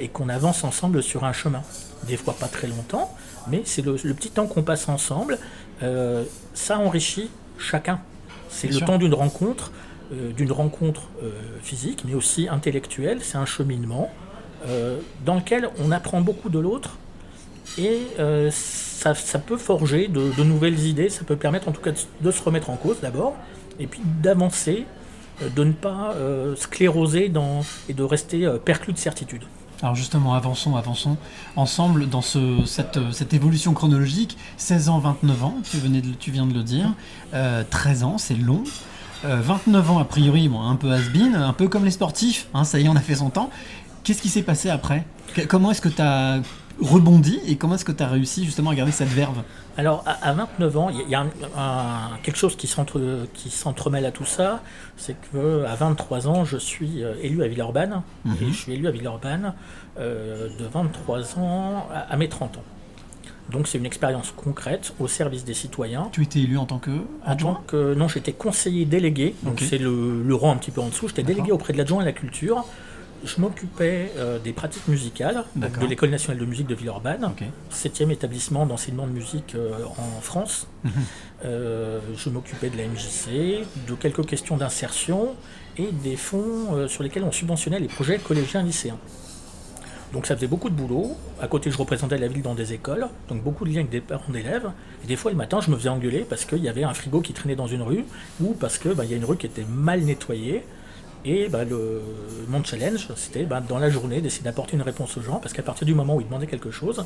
[0.00, 1.62] et qu'on avance ensemble sur un chemin.
[2.08, 3.14] Des fois pas très longtemps,
[3.48, 5.38] mais c'est le, le petit temps qu'on passe ensemble,
[6.52, 8.00] ça enrichit chacun.
[8.50, 8.86] C'est le sûr.
[8.86, 9.70] temps d'une rencontre,
[10.10, 11.02] d'une rencontre
[11.62, 13.18] physique, mais aussi intellectuelle.
[13.22, 14.10] C'est un cheminement
[14.66, 16.98] euh, dans lequel on apprend beaucoup de l'autre
[17.78, 21.08] et euh, ça, ça peut forger de, nouvelles idées.
[21.08, 23.34] Ça peut permettre en tout cas de, se remettre en cause d'abord
[23.80, 24.84] et puis d'avancer,
[25.42, 27.32] euh, de ne pas euh, scléroser
[27.88, 29.42] et de rester perclus de certitude.
[29.82, 31.16] Alors justement, avançons, avançons
[31.56, 34.38] ensemble dans ce, cette, évolution chronologique.
[34.56, 36.94] 16 ans, 29 ans, tu, venais tu viens de le dire.
[37.34, 38.62] Euh, 13 ans, c'est long.
[39.24, 42.46] Euh, 29 ans, a priori, bon, un peu has-been, un peu comme les sportifs.
[42.54, 43.50] hein, ça y est, on a fait son temps.
[44.04, 45.04] Qu'est-ce qui s'est passé après?
[45.48, 46.40] Comment est-ce que tu as
[46.82, 49.42] rebondi et comment est-ce que tu as réussi justement à garder cette verve?
[49.76, 52.56] Alors, à, à 29 ans, il y a- il y a, un- un- quelque chose
[52.56, 54.62] qui s'entre- qui s'entremêle à tout ça,
[54.96, 58.36] c'est que à 23 ans, je suis euh, élu à Villeurbanne, Mhm.
[58.42, 59.54] et je suis élu à Villeurbanne
[59.98, 62.62] euh, de 23 ans à, à mes 30 ans.
[63.50, 66.08] Donc c'est une expérience concrète au service des citoyens.
[66.12, 67.54] Tu étais élu en tant que En adjoint?
[67.54, 70.88] tant que, non, j'étais conseiller délégué, donc c'est le, le rang un petit peu en
[70.88, 71.08] dessous.
[71.08, 72.64] J'étais délégué auprès de l'adjoint à la culture.
[73.24, 77.32] Je m'occupais euh, des pratiques musicales donc de l'École nationale de musique de Villeurbanne,
[77.70, 80.66] septième établissement d'enseignement de musique euh, en France.
[80.84, 80.92] Mhm.
[81.44, 85.34] Euh, je m'occupais de la MJC, de quelques questions d'insertion
[85.78, 88.98] et des fonds sur lesquels on subventionnait les projets collégiens lycéens.
[90.12, 91.16] Donc ça faisait beaucoup de boulot.
[91.40, 94.02] À côté, je représentais la ville dans des écoles, donc beaucoup de liens avec des
[94.02, 94.70] parents d'élèves.
[95.02, 97.20] Et des fois, le matin, je me faisais engueuler parce qu'il y avait un frigo
[97.22, 98.04] qui traînait dans une rue
[98.40, 100.64] ou parce qu'il y a une rue qui était mal nettoyée.
[101.24, 102.00] Et bah, le,
[102.48, 105.62] mon challenge, c'était bah, dans la journée d'essayer d'apporter une réponse aux gens, parce qu'à
[105.62, 107.04] partir du moment où ils demandaient quelque chose,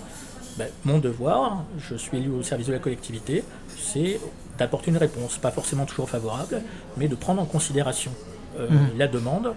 [0.57, 3.45] bah, mon devoir, je suis élu au service de la collectivité,
[3.77, 4.19] c'est
[4.59, 6.63] d'apporter une réponse, pas forcément toujours favorable,
[6.97, 8.11] mais de prendre en considération
[8.59, 8.89] euh, Mhm.
[8.97, 9.53] la demande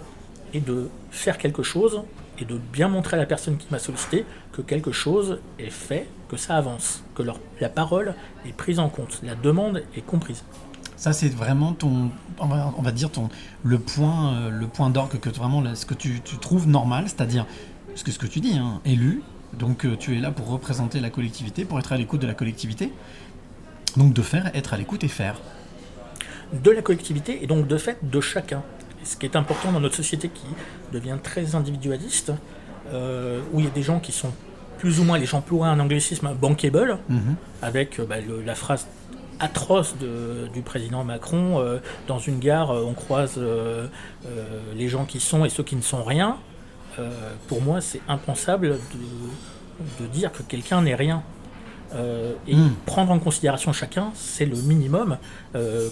[0.54, 2.02] et de faire quelque chose
[2.38, 6.06] et de bien montrer à la personne qui m'a sollicité que quelque chose est fait,
[6.28, 8.14] que ça avance, que leur- la parole
[8.46, 10.44] est prise en compte, la demande est comprise.
[11.00, 13.30] Ça, c'est vraiment ton, on va, on va dire ton,
[13.64, 17.06] le point, euh, le point d'orgue que vraiment là, ce que tu, tu trouves normal,
[17.08, 17.46] c'est-à-dire
[17.96, 19.22] ce que ce que tu dis, hein, élu.
[19.58, 22.34] Donc euh, tu es là pour représenter la collectivité, pour être à l'écoute de la
[22.34, 22.92] collectivité.
[23.96, 25.36] Donc de faire, être à l'écoute et faire.
[26.52, 28.62] de la collectivité et donc de fait de chacun.
[29.02, 30.48] Et ce qui est important dans notre société qui
[30.92, 32.34] devient très individualiste,
[32.92, 34.32] euh, où il y a des gens qui sont
[34.80, 37.36] plus ou moins, les gens emploient un anglicisme bankable, Mhm.
[37.62, 38.86] avec bah, le- la phrase
[39.40, 43.88] atroce de- du président Macron, euh, dans une gare, euh, on croise euh,
[44.76, 46.38] les gens qui sont et ceux qui ne sont rien.
[47.48, 51.24] Pour moi, c'est impensable de, de dire que quelqu'un n'est rien.
[52.46, 52.72] Et Mm.
[52.86, 55.18] prendre en considération chacun, c'est le minimum.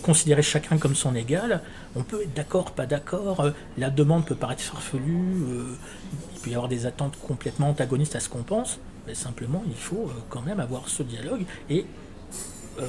[0.04, 1.62] Considérer chacun comme son égal,
[1.96, 5.46] on peut être d'accord, pas d'accord, la demande peut paraître farfelue,
[6.36, 9.76] il peut y avoir des attentes complètement antagonistes à ce qu'on pense, mais simplement il
[9.78, 11.86] faut quand même avoir ce dialogue et
[12.80, 12.86] euh,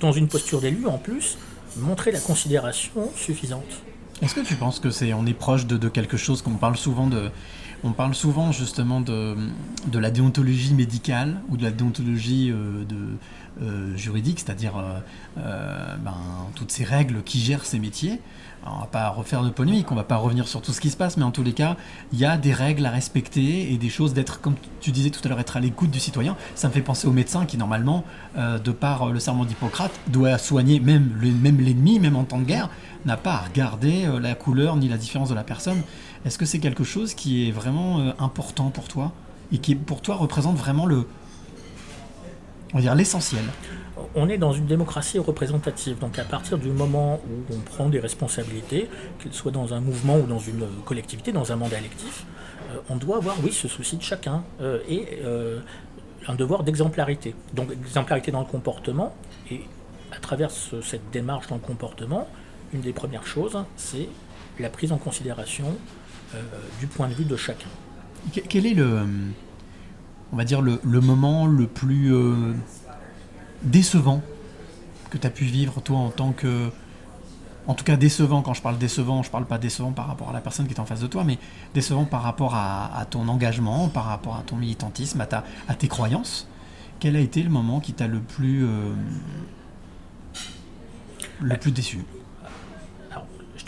[0.00, 1.38] dans une posture d'élu en plus,
[1.76, 3.82] montrer la considération suffisante.
[4.20, 6.76] Est-ce que tu penses que c'est on est proche de, de quelque chose qu'on parle
[6.76, 7.30] souvent de
[7.84, 9.36] on parle souvent justement de,
[9.86, 12.96] de la déontologie médicale ou de la déontologie euh, de,
[13.62, 14.74] euh, juridique, c'est-à-dire
[15.38, 16.14] euh, ben,
[16.54, 18.20] toutes ces règles qui gèrent ces métiers.
[18.66, 20.96] On va pas refaire de polémique, on va pas revenir sur tout ce qui se
[20.96, 21.76] passe, mais en tous les cas,
[22.12, 25.20] il y a des règles à respecter et des choses d'être, comme tu disais tout
[25.24, 26.36] à l'heure, être à l'écoute du citoyen.
[26.56, 28.04] Ça me fait penser au médecin qui, normalement,
[28.36, 32.44] de par le serment d'Hippocrate, doit soigner même le- même l'ennemi, même en temps de
[32.44, 32.68] guerre,
[33.06, 35.80] n'a pas à regarder la couleur ni la différence de la personne.
[36.24, 39.12] Est-ce que c'est quelque chose qui est vraiment euh, important pour toi
[39.52, 41.06] et qui, pour toi, représente vraiment le,
[42.72, 43.44] on va dire l'essentiel?
[44.14, 47.98] On est dans une démocratie représentative, donc à partir du moment où on prend des
[48.00, 52.24] responsabilités, qu'elles soient dans un mouvement ou dans une collectivité, dans un mandat électif,
[52.70, 55.60] euh, on doit avoir, oui, ce souci de chacun euh, et euh,
[56.26, 57.34] un devoir d'exemplarité.
[57.54, 59.14] Donc exemplarité dans le comportement,
[59.50, 59.62] et
[60.12, 62.28] à travers ce- cette démarche dans le comportement,
[62.72, 64.08] une des premières choses, c'est
[64.60, 65.97] la prise en considération euh,
[66.80, 67.68] du point de vue de chacun.
[68.34, 69.06] Que- Quel est le,
[70.32, 72.52] on va dire le, moment le plus euh,
[73.62, 74.22] décevant
[75.10, 76.70] que tu as pu vivre toi en tant que,
[77.66, 80.32] en tout cas décevant quand je parle décevant, je parle pas décevant par rapport à
[80.32, 81.38] la personne qui est en face de toi, mais
[81.74, 86.46] décevant par rapport à, ton engagement, par rapport à ton militantisme, à, à tes croyances.
[87.00, 88.92] Quel a été le moment qui t'a le plus, euh,
[91.40, 92.04] le plus déçu?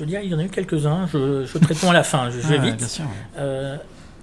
[0.04, 2.46] Te dirais, il y en a eu quelques-uns, je, je à la fin, je, je
[2.48, 2.76] vais Ah, vite.
[2.76, 3.10] bien sûr, ouais.
[3.38, 3.76] Euh,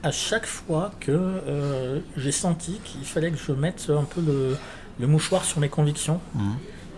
[0.03, 4.57] à chaque fois que euh, j'ai senti qu'il fallait que je mette un peu le,
[4.99, 6.41] le mouchoir sur mes convictions, Mhm.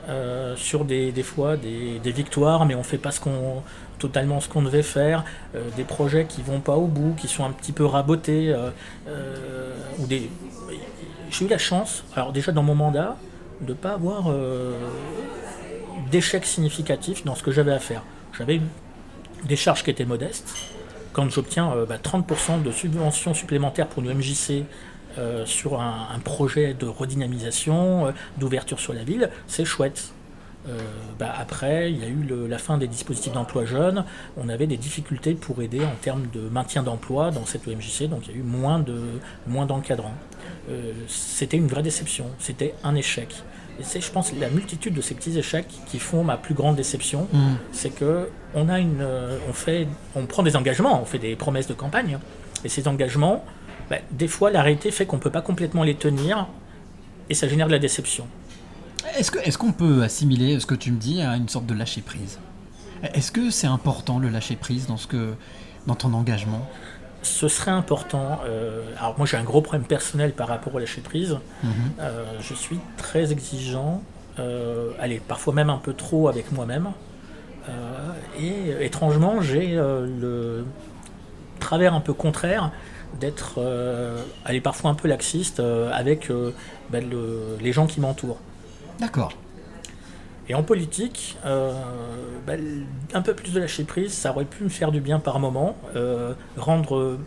[0.10, 3.62] euh, sur des, des fois des, des victoires, mais on fait pas ce qu'on
[4.00, 5.26] totalement ce qu'on devait faire,
[5.76, 8.56] des projets qui vont pas au bout, qui sont un petit peu rabotés,
[10.00, 10.30] ou des.
[11.30, 13.18] J'ai eu la chance, alors déjà dans mon mandat,
[13.60, 14.30] de pas avoir
[16.12, 18.04] d'échecs significatifs dans ce que j'avais à faire.
[18.40, 18.62] J'avais
[19.44, 20.56] des charges qui étaient modestes.
[21.12, 24.18] Quand j'obtiens euh, bah, 30% de subventions supplémentaires pour une
[25.18, 30.14] euh, sur un, projet de redynamisation, euh, d'ouverture sur la ville, c'est chouette.
[31.18, 34.06] Bah, après, il y a eu la fin des dispositifs d'emploi jeunes.
[34.38, 38.28] On avait des difficultés pour aider en termes de maintien d'emploi dans cette OMJC, donc
[38.28, 39.02] il y a eu moins de
[39.48, 40.14] moins d'encadrants.
[41.08, 43.34] C'était une vraie déception, c'était un échec.
[43.80, 46.76] Et c'est, je pense, la multitude de ces petits échecs qui font ma plus grande
[46.76, 47.58] déception, Mhm.
[47.72, 51.36] c'est que on a une, euh, on fait, on prend des engagements, on fait des
[51.36, 52.22] promesses de campagne, hein.
[52.66, 53.46] et ces engagements,
[53.90, 56.48] ben, des fois, la réalité fait qu'on peut pas complètement les tenir,
[57.30, 58.28] et ça génère de la déception.
[59.18, 61.74] Est-ce que- est-ce qu'on peut assimiler ce que tu me dis à une sorte de
[61.74, 62.38] lâcher prise?
[63.14, 65.34] Est-ce que c'est important le lâcher prise dans, ce que,
[65.88, 66.68] dans ton engagement?
[67.22, 68.40] Ce serait important.
[68.46, 71.38] euh, alors moi, j'ai un gros problème personnel par rapport au lâcher prise.
[71.64, 71.72] Mhm.
[72.00, 74.02] Euh, je suis très exigeant,
[74.40, 76.90] euh, allez, parfois même un peu trop avec moi-même.
[77.68, 80.66] Euh, et étrangement, j'ai le
[81.60, 82.72] travers un peu contraire
[83.20, 83.60] d'être,
[84.46, 85.60] allez, parfois un peu laxiste
[85.94, 86.32] avec
[86.90, 88.40] ben, le- les gens qui m'entourent.
[89.00, 89.34] D'accord.
[90.50, 91.72] Et en politique, euh,
[92.48, 92.84] l-
[93.14, 95.78] un peu plus de lâcher prise, ça aurait pu me faire du bien par moment,
[95.96, 97.20] euh, rendre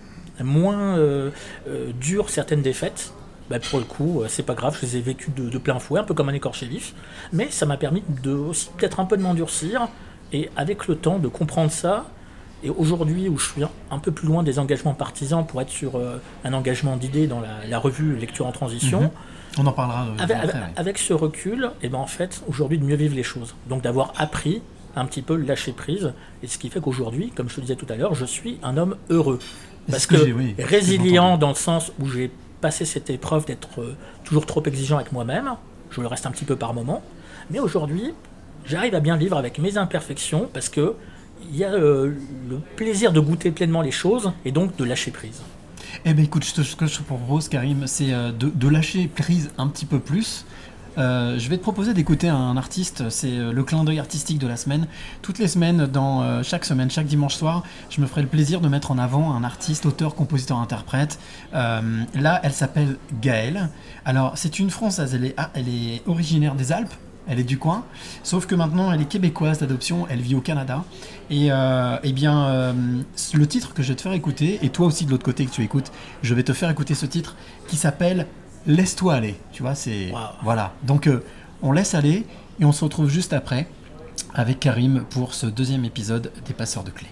[0.42, 1.30] moins euh,
[1.68, 1.92] euh,
[2.28, 3.12] certaines défaites.
[3.48, 6.04] Bah, pour le coup, c'est pas grave, je les ai vécues de, plein fouet, un
[6.04, 6.94] peu comme un écorché vif.
[7.32, 9.88] Mais ça m'a permis de aussi peut-être un peu de m'endurcir
[10.32, 12.06] et avec le temps de comprendre ça.
[12.64, 16.00] Et aujourd'hui, où je suis un- peu plus loin des engagements partisans pour être sur
[16.44, 19.11] un engagement d'idées dans la, la revue Lecture en transition, Mhm.
[19.59, 22.79] On en parlera euh, avec, après, avec- avec ce recul, et ben en fait, aujourd'hui,
[22.79, 23.55] de mieux vivre les choses.
[23.69, 24.62] Donc d'avoir appris
[24.97, 26.12] un petit peu lâcher prise.
[26.43, 28.77] Et ce qui fait qu'aujourd'hui, comme je te disais tout à l'heure, je suis un
[28.77, 29.38] homme heureux.
[29.91, 33.97] Parce ce que oui, résilient dans le sens où j'ai passé cette épreuve d'être euh,
[34.25, 35.51] toujours trop exigeant avec moi-même.
[35.91, 37.03] Je le reste un petit peu par moment.
[37.51, 38.12] Mais aujourd'hui,
[38.65, 40.95] j'arrive à bien vivre avec mes imperfections parce que
[41.51, 42.12] il y a euh,
[42.49, 45.43] le plaisir de goûter pleinement les choses et donc de lâcher prise.
[46.05, 49.68] Eh ben écoute, ce que je te propose, Karim, c'est euh, de, lâcher prise un
[49.68, 50.44] petit peu plus.
[50.98, 54.46] Euh, je vais te proposer d'écouter un artiste, c'est euh, le clin d'œil artistique de
[54.46, 54.87] la semaine.
[55.22, 58.68] Toutes les semaines, dans chaque semaine, chaque dimanche soir, je me ferai le plaisir de
[58.68, 61.18] mettre en avant un artiste, auteur, compositeur, interprète.
[61.52, 63.68] Là, elle s'appelle Gaëlle.
[64.05, 66.94] Alors, c'est une Française, ah, elle est originaire des Alpes.
[67.28, 67.85] Elle est du coin,
[68.24, 70.85] sauf que maintenant elle est québécoise d'adoption, elle vit au Canada.
[71.33, 72.73] Et euh, eh bien, euh,
[73.33, 75.51] le titre que je vais te faire écouter, et toi aussi de l'autre côté que
[75.51, 75.90] tu écoutes,
[76.23, 77.37] je vais te faire écouter ce titre
[77.68, 78.27] qui s'appelle
[78.66, 79.37] Laisse-toi aller.
[79.51, 80.11] Tu vois, c'est.
[80.11, 80.18] Wow.
[80.42, 80.75] Voilà.
[80.83, 81.25] Donc, euh,
[81.62, 82.27] on laisse aller
[82.61, 83.66] et on se retrouve juste après
[84.35, 87.09] avec Karim pour ce deuxième épisode des Passeurs de clés.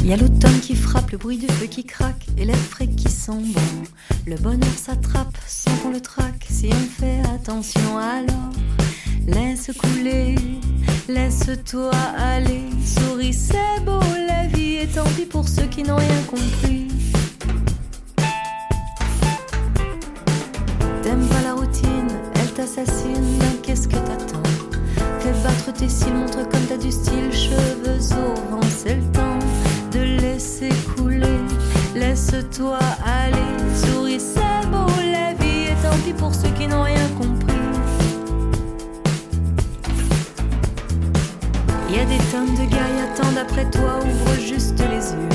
[0.00, 2.88] Il y a l'automne qui frappe, le bruit du feu qui craque et l'air frais
[2.88, 3.60] qui sent bon.
[4.26, 8.85] Le bonheur s'attrape sans qu'on le traque si on fait attention alors.
[9.26, 10.36] Laisse couler,
[11.08, 12.62] laisse-toi aller.
[12.84, 16.86] Souris, c'est beau la vie et tant pis pour ceux qui n'ont rien compris.
[21.02, 24.42] T'aimes pas la routine, elle t'assassine, qu'est-ce que t'attends?
[25.20, 29.38] Fais battre tes cils, montre comme t'as du style, cheveux au vent, c'est le temps
[29.92, 31.40] de laisser couler.
[31.96, 33.36] Laisse-toi aller,
[33.74, 37.55] souris, c'est beau la vie, et tant pis pour ceux qui n'ont rien compris.
[41.96, 45.28] Y des tonnes de gars qui attendent après toi, ouvre juste les yeux.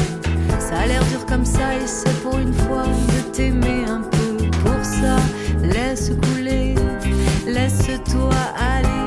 [0.60, 4.38] Ça a l'air dur comme ça, et c'est pour une fois de t'aimer un peu.
[4.64, 5.16] Pour ça,
[5.64, 6.76] laisse couler,
[7.48, 9.01] laisse-toi aller,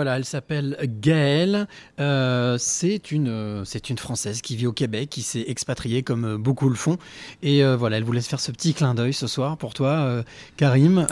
[0.00, 1.66] voilà, elle s'appelle Gaëlle.
[2.00, 6.24] Euh, c'est une, euh, c'est une Française qui vit au Québec, qui s'est expatriée comme
[6.24, 6.96] euh, beaucoup le font.
[7.42, 10.22] Et euh, voilà, elle voulait se faire ce petit clin d'œil ce soir pour toi,
[10.56, 11.06] Karim,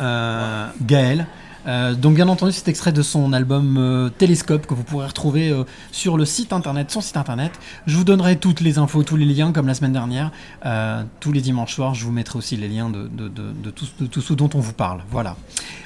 [0.86, 1.26] Gaëlle.
[1.68, 5.50] Euh, donc bien entendu, c'est extrait de son album euh, Télescope que vous pourrez retrouver
[5.50, 7.52] euh, sur le site internet, son site internet.
[7.86, 10.30] Je vous donnerai toutes les infos, tous les liens comme la semaine dernière.
[10.64, 13.08] Euh, tous les dimanches soirs, je vous mettrai aussi les liens de,
[13.70, 15.02] tout, ce dont on vous parle.
[15.10, 15.36] Voilà.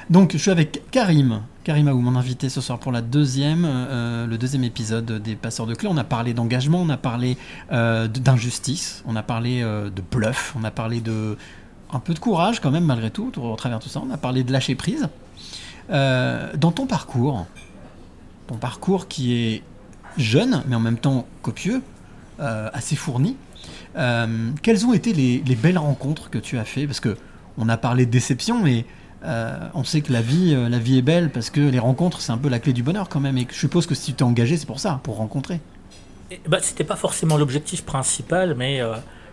[0.09, 1.41] Donc je suis avec Karim.
[1.65, 5.75] Karim Aou, mon invité ce soir pour la deuxième, le deuxième épisode des Passeurs de
[5.75, 5.89] Clés.
[5.91, 7.37] On a parlé d'engagement, on a parlé
[7.71, 11.37] d'injustice, on a parlé de bluff, on a parlé de
[11.93, 14.03] un peu de courage quand même malgré tout au travers de tout ça.
[14.05, 15.09] On a parlé de lâcher prise.
[15.91, 17.47] Euh, dans ton parcours,
[18.47, 19.63] ton parcours qui est
[20.17, 21.83] jeune mais en même temps copieux,
[22.41, 23.37] euh, assez fourni,
[23.97, 26.87] euh, quelles ont été les, les belles rencontres que tu as fait?
[26.87, 27.17] Parce que
[27.59, 28.87] on a parlé de déception, mais
[29.75, 32.39] on sait que la vie, la vie est belle parce que les rencontres, c'est un
[32.39, 33.37] peu la clé du bonheur quand même.
[33.39, 35.61] Et je suppose que si tu t'es engagé, c'est pour ça, pour rencontrer.
[36.49, 38.81] Bah, C'était pas forcément l'objectif principal, mais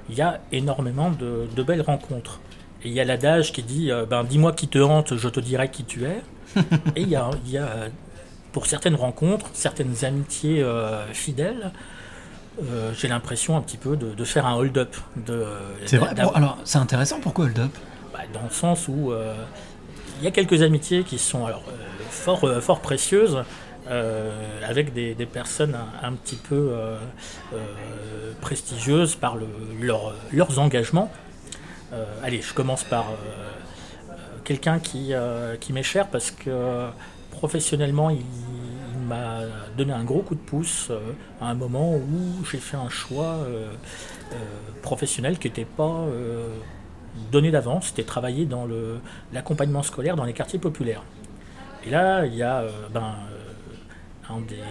[0.09, 2.41] il y a énormément de, belles rencontres.
[2.83, 5.85] Il y a l'adage qui dit ben, Dis-moi qui te hante, je te dirai qui
[5.85, 6.21] tu es.
[6.95, 7.69] Et il y a, il y a,
[8.51, 11.71] pour certaines rencontres, certaines amitiés euh, fidèles,
[12.63, 14.95] euh, j'ai l'impression un petit peu de, de faire un hold-up.
[15.85, 16.13] C'est vrai.
[16.15, 17.19] Bon, alors, c'est intéressant.
[17.21, 17.71] Pourquoi Hold Up
[18.11, 19.33] bah, dans le sens où euh,
[20.19, 21.63] il y a quelques amitiés qui sont alors,
[22.09, 23.43] fort, fort précieuses,
[23.87, 24.31] euh,
[24.67, 26.97] avec des, des personnes un, un petit peu euh,
[27.53, 29.47] euh, prestigieuses par le-
[29.81, 31.11] leur- leurs engagements.
[32.23, 33.05] Allez, je commence par
[34.49, 36.89] quelqu'un qui, euh, qui m'est cher parce que euh,
[37.29, 38.23] professionnellement, il,
[39.07, 39.41] m'a
[39.77, 40.99] donné un gros coup de pouce euh,
[41.39, 43.37] à un moment où j'ai fait un choix
[44.83, 46.05] professionnel qui n'était pas
[47.31, 48.67] donné d'avance, c'était travailler dans
[49.33, 51.03] l'accompagnement scolaire dans les quartiers populaires.
[51.85, 53.15] Et là, il y a ben,
[54.29, 54.63] un des,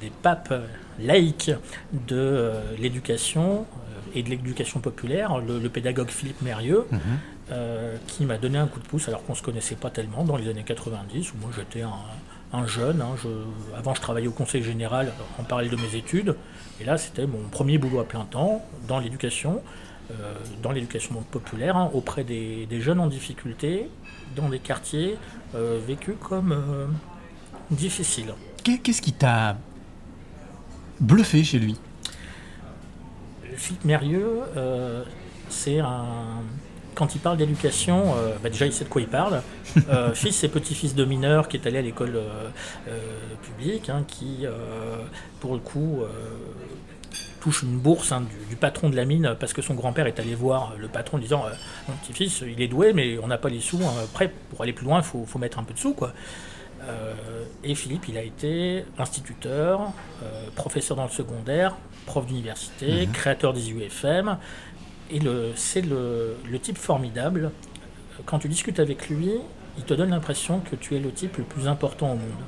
[0.00, 0.54] des papes
[0.98, 1.50] laïcs
[1.92, 3.66] de l'éducation
[4.14, 6.86] et de l'éducation populaire, le, pédagogue Philippe Mérieux,
[7.52, 10.24] euh, qui m'a donné un coup de pouce alors qu'on ne se connaissait pas tellement
[10.24, 11.92] dans les années 90, où moi j'étais un,
[12.58, 13.00] un jeune.
[13.02, 16.34] hein, je- avant, je travaillais au conseil général en parallèle de mes études.
[16.80, 19.62] Et là, c'était mon premier boulot à plein temps dans l'éducation,
[20.10, 20.14] euh,
[20.62, 23.88] dans l'éducation populaire, hein, auprès des, des jeunes en difficulté,
[24.34, 25.16] dans des quartiers
[25.54, 26.86] euh, vécus comme euh,
[27.70, 28.32] difficiles.
[28.64, 29.56] Qu'est- Qu'est-ce qui t'a
[31.00, 31.76] bluffé chez lui?
[33.56, 35.04] Philippe Mérieux, euh,
[35.50, 36.14] c'est un.
[36.94, 39.42] Quand il parle d'éducation, euh, bah déjà il sait de quoi il parle.
[39.88, 42.50] Euh, fils et petit-fils de mineurs qui est allé à l'école euh,
[43.42, 44.44] publique, hein, qui,
[45.40, 46.02] pour le coup,
[47.40, 50.20] touche une bourse hein, du, du patron de la mine parce que son grand-père est
[50.20, 51.44] allé voir le patron en disant
[51.88, 53.78] Mon petit-fils, il est doué, mais on n'a pas les sous.
[53.82, 53.92] hein.
[54.04, 55.94] Après, pour aller plus loin, il faut, faut mettre un peu de sous.
[55.94, 56.12] Quoi.
[57.64, 59.92] Et Philippe, il a été instituteur,
[60.54, 61.76] professeur dans le secondaire,
[62.06, 64.36] prof d'université, créateur des UFM.
[65.12, 65.20] Et
[65.56, 67.50] c'est le, type formidable.
[68.24, 69.30] Quand tu discutes avec lui,
[69.76, 72.44] il te donne l'impression que tu es le type le plus important au monde.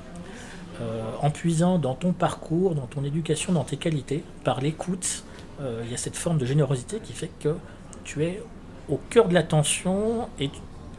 [0.81, 5.25] Euh, en puisant dans ton parcours, dans ton éducation, dans tes qualités, par l'écoute,
[5.61, 7.55] euh, il y a cette forme de générosité qui fait que
[8.03, 8.43] tu es
[8.89, 10.51] au cœur de l'attention et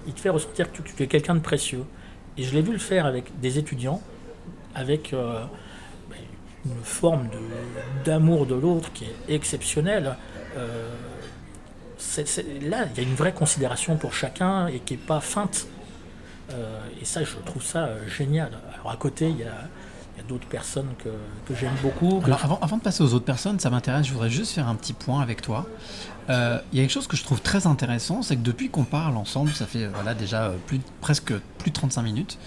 [0.08, 1.84] il te fait ressentir que tu, es quelqu'un de précieux.
[2.38, 4.02] Et je l'ai vu le faire avec des étudiants,
[4.76, 5.44] avec euh,
[6.66, 10.16] une forme de- d'amour de l'autre qui est exceptionnelle.
[12.62, 15.68] Là, il y a une vraie considération pour chacun et qui n'est pas feinte.
[16.52, 18.52] Euh, et ça, je trouve ça euh, génial.
[18.74, 19.68] Alors à côté, il y a,
[20.28, 21.10] d'autres personnes que,
[21.48, 22.20] que j'aime beaucoup.
[22.26, 24.94] Alors, avant, de passer aux autres personnes, ça m'intéresse, je voudrais juste faire un petit
[24.94, 25.68] point avec toi.
[26.32, 28.86] Euh, Il y a quelque chose que je trouve très intéressant, c'est que depuis qu'on
[28.86, 32.40] parle ensemble, ça fait voilà, déjà plus, presque plus de 35 minutes,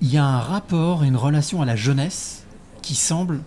[0.00, 2.44] il y a un rapport, une relation à la jeunesse
[2.80, 3.42] qui semble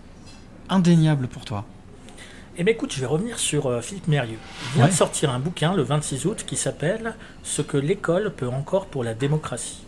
[0.68, 1.64] indéniable pour toi.
[2.60, 4.36] Eh bien écoute, je vais revenir sur euh, Philippe Mérieux.
[4.66, 4.90] Il vient Ouais.
[4.90, 9.02] de sortir un bouquin le 26 août qui s'appelle Ce que l'école peut encore pour
[9.02, 9.82] la démocratie.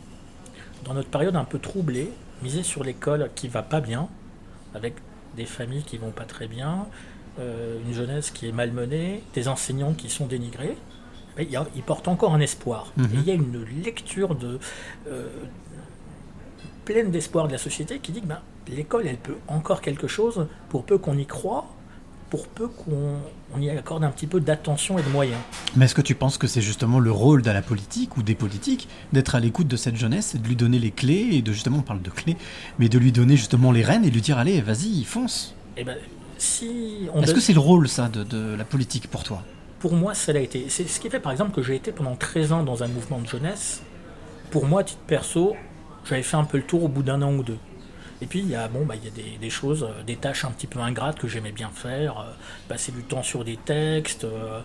[0.86, 2.10] Dans notre période un peu troublée,
[2.42, 4.08] miser sur l'école qui va pas bien,
[4.74, 4.94] avec
[5.36, 6.86] des familles qui vont pas très bien,
[7.40, 10.78] euh, une jeunesse qui est malmenée, des enseignants qui sont dénigrés,
[11.38, 11.42] a-
[11.76, 12.90] il porte encore un espoir.
[12.96, 13.04] Mhm.
[13.04, 14.58] Et il y a une lecture de,
[15.08, 15.28] euh,
[16.86, 20.46] pleine d'espoir de la société qui dit que ben, l'école, elle peut encore quelque chose
[20.70, 21.66] pour peu qu'on y croit,
[22.32, 23.18] pour peu qu'on
[23.54, 25.38] on y accorde un petit peu d'attention et de moyens.
[25.76, 28.34] Mais est-ce que tu penses que c'est justement le rôle de la politique ou des
[28.34, 31.52] politiques d'être à l'écoute de cette jeunesse et de lui donner les clés et de
[31.52, 32.38] justement, on parle de clés,
[32.78, 35.94] mais de lui donner justement les rênes et lui dire allez, vas-y, fonce Et ben,
[36.38, 36.64] si
[37.14, 39.42] Est-ce donne- que c'est le rôle ça de, de la politique pour toi?
[39.78, 40.64] Pour moi, ça l'a été.
[40.70, 43.18] C'est ce qui fait par exemple que j'ai été pendant 13 ans dans un mouvement
[43.18, 43.82] de jeunesse.
[44.50, 45.54] Pour moi, à titre perso,
[46.08, 47.58] j'avais fait un peu le tour au bout d'un an ou deux.
[48.22, 50.14] Et puis il y a, bon, bah, il y a des, des choses, euh, des
[50.16, 52.32] tâches un petit peu ingrates que j'aimais bien faire, euh,
[52.68, 54.60] passer du temps sur des textes, euh,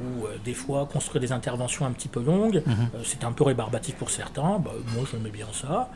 [0.00, 2.62] ou des fois construire des interventions un petit peu longues.
[2.66, 2.88] Mhm.
[3.04, 5.90] C'était un peu rébarbatif pour certains, bah, moi j'aimais bien ça.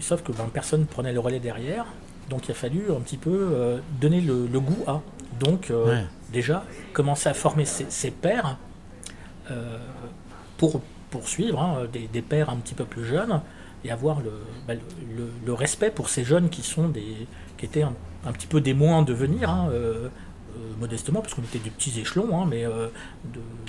[0.00, 1.84] Sauf que ben, personne prenait le relais derrière,
[2.28, 5.00] donc il a fallu un petit peu donner le, le goût à.
[5.38, 6.04] Donc Ouais.
[6.32, 8.56] déjà commencer à former ses, ses pairs
[10.58, 10.80] pour
[11.10, 13.40] poursuivre hein, des, des pairs un petit peu plus jeunes
[13.84, 14.32] et avoir le,
[14.68, 14.80] bah, le-
[15.16, 17.26] le- le respect pour ces jeunes qui sont des
[17.56, 17.94] qui étaient un,
[18.26, 20.08] un petit peu des moins en devenir hein, euh,
[20.56, 22.88] euh, modestement parce qu'on était des petits échelons hein, mais euh,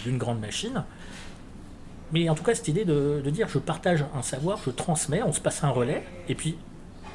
[0.03, 0.83] d'une grande machine
[2.13, 5.23] mais en tout cas cette idée de, de dire je partage un savoir je transmets
[5.23, 6.57] on se passe un relais et puis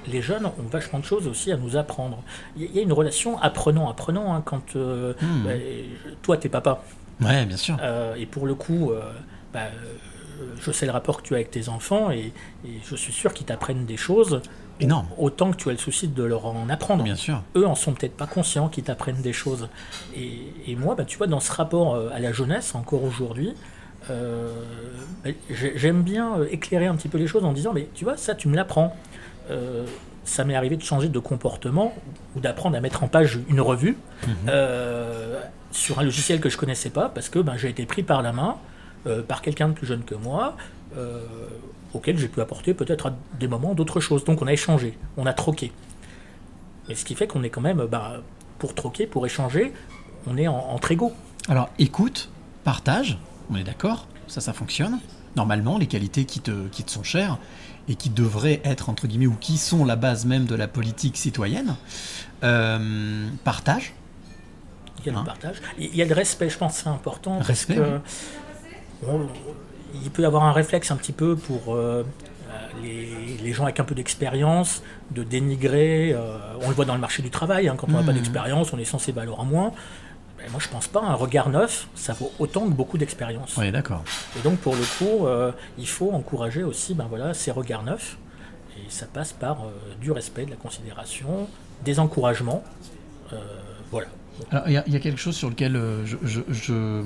[0.07, 2.23] les jeunes ont vachement de choses aussi à nous apprendre.
[2.57, 5.43] Il y a- une relation apprenant-apprenant hein, quand Hmm.
[5.45, 5.51] bah,
[6.23, 6.83] toi t'es papa
[7.21, 7.77] Ouais, bien sûr.
[8.17, 8.93] et pour le coup,
[9.53, 9.63] bah,
[10.61, 12.33] je sais le rapport que tu as avec tes enfants et,
[12.65, 14.41] et je suis sûr qu'ils t'apprennent des choses.
[14.79, 15.07] Énorme.
[15.17, 17.03] Autant que tu as le souci de leur en apprendre.
[17.03, 17.43] Bien sûr.
[17.57, 19.69] Eux en sont peut-être pas conscients qu'ils t'apprennent des choses.
[20.15, 20.33] Et,
[20.67, 23.55] et moi, bah, tu vois, dans ce rapport euh, à la jeunesse, encore aujourd'hui,
[24.11, 24.53] euh,
[25.25, 28.05] bah, j'ai- j'aime bien euh, éclairer un petit peu les choses en disant, mais tu
[28.05, 28.95] vois, ça, tu me l'apprends.
[29.51, 29.87] Euh,
[30.25, 31.95] ça m'est arrivé de changer de comportement
[32.35, 33.97] ou d'apprendre à mettre en page une revue
[34.49, 38.23] euh, sur un logiciel que je connaissais pas parce que ben, j'ai été pris par
[38.23, 38.57] la main
[39.07, 40.57] euh, par quelqu'un de plus jeune que moi
[40.97, 41.21] euh,
[41.95, 44.25] auquel j'ai pu apporter peut-être à des moments d'autres choses.
[44.25, 45.73] Donc on a échangé, on a troqué.
[46.89, 48.23] Mais ce qui fait qu'on est quand même, bah,
[48.59, 49.73] pour troquer, pour échanger,
[50.27, 51.13] on est en, entre égaux.
[51.49, 52.29] Alors, écoute,
[52.65, 53.19] partage,
[53.51, 54.99] on est d'accord, ça, ça fonctionne.
[55.37, 57.39] Normalement, les qualités qui te, qui te sont chères
[57.89, 61.17] et qui devraient être, entre guillemets, ou qui sont la base même de la politique
[61.17, 61.77] citoyenne,
[62.43, 63.95] euh, partage,
[65.01, 65.57] Il y a Hein le partage.
[65.79, 67.39] Il y a le respect, je pense que c'est important.
[67.39, 68.01] Respect, parce que
[69.95, 72.05] il peut y avoir un réflexe un petit peu pour euh,
[72.83, 76.13] les, les gens avec un peu d'expérience, de dénigrer.
[76.13, 78.19] euh, on le voit dans le marché du travail, hein, quand on n'a pas Mhm.
[78.19, 79.73] d'expérience, on est censé valoir moins.
[80.39, 81.01] Mais moi, je pense pas.
[81.03, 83.57] Un regard neuf, ça vaut autant que beaucoup d'expérience.
[83.59, 84.05] est d'accord.
[84.39, 88.19] Et donc, pour le coup, euh, il faut encourager aussi ben voilà, ces regards neufs.
[88.77, 89.71] Et ça passe par euh,
[90.01, 91.49] du respect, de la considération,
[91.85, 92.63] des encouragements.
[93.33, 93.37] Euh,
[93.91, 94.09] voilà.
[94.51, 97.03] Alors, il y, a- il y a quelque chose sur lequel euh, je- je- je-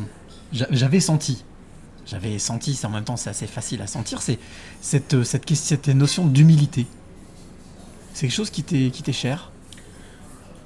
[0.53, 1.45] j'a- j'avais senti,
[2.11, 4.39] j'avais senti, c'est en même temps c'est assez facile à sentir, c'est
[4.81, 6.87] cette, euh, cette, cette notion d'humilité.
[8.13, 9.51] C'est quelque chose qui t'est qui t'est cher,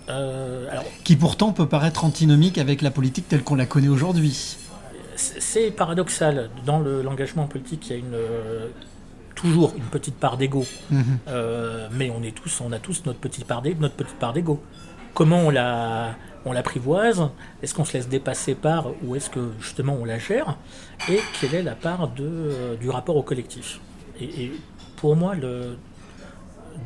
[0.09, 4.57] Euh, alors, qui pourtant peut paraître antinomique avec la politique telle qu'on la connaît aujourd'hui.
[5.17, 6.51] c'est paradoxal.
[6.67, 8.69] Dans le- l'engagement politique, il y a une, euh,
[9.37, 10.67] toujours une petite part d'ego.
[10.91, 11.05] Mhm.
[11.29, 14.33] Euh, mais on, est tous, on a tous notre petite part d'é- notre petite part
[14.33, 14.61] d'ego.
[15.15, 17.29] Comment on la, on l'apprivoise
[17.63, 20.57] Est-ce qu'on se laisse dépasser par ou est-ce que justement on la gère
[21.09, 23.81] Et quelle est la part euh, du rapport au collectif?
[24.21, 24.53] Et,
[24.97, 25.35] pour moi,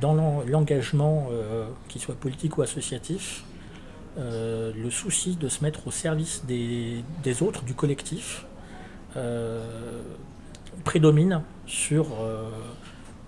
[0.01, 3.45] dans l'en- l'engagement, euh, qu'il soit politique ou associatif,
[4.19, 7.03] euh, le souci de se mettre au service des,
[7.43, 8.45] autres, du collectif,
[10.85, 12.07] prédomine sur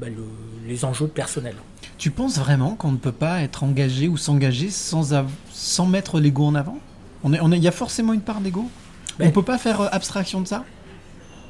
[0.01, 0.24] bah, le-
[0.66, 1.57] les enjeux personnels.
[2.01, 5.12] Tu penses vraiment qu'on ne peut pas être engagé ou s'engager sans,
[5.53, 6.78] sans mettre l'ego en avant?
[7.22, 8.70] On est, on est- Il y a forcément une part d'ego?
[9.18, 10.64] On Ben- peut pas faire euh, abstraction de ça?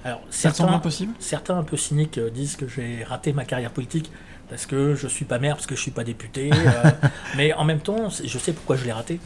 [0.04, 1.12] Alors, certains, impossible?
[1.20, 4.10] certains un peu cyniques euh, disent que j'ai raté ma carrière politique
[4.48, 6.50] parce que je suis pas maire, parce que je suis pas député.
[6.52, 6.90] euh,
[7.36, 9.20] mais en même temps, je sais pourquoi je l'ai raté.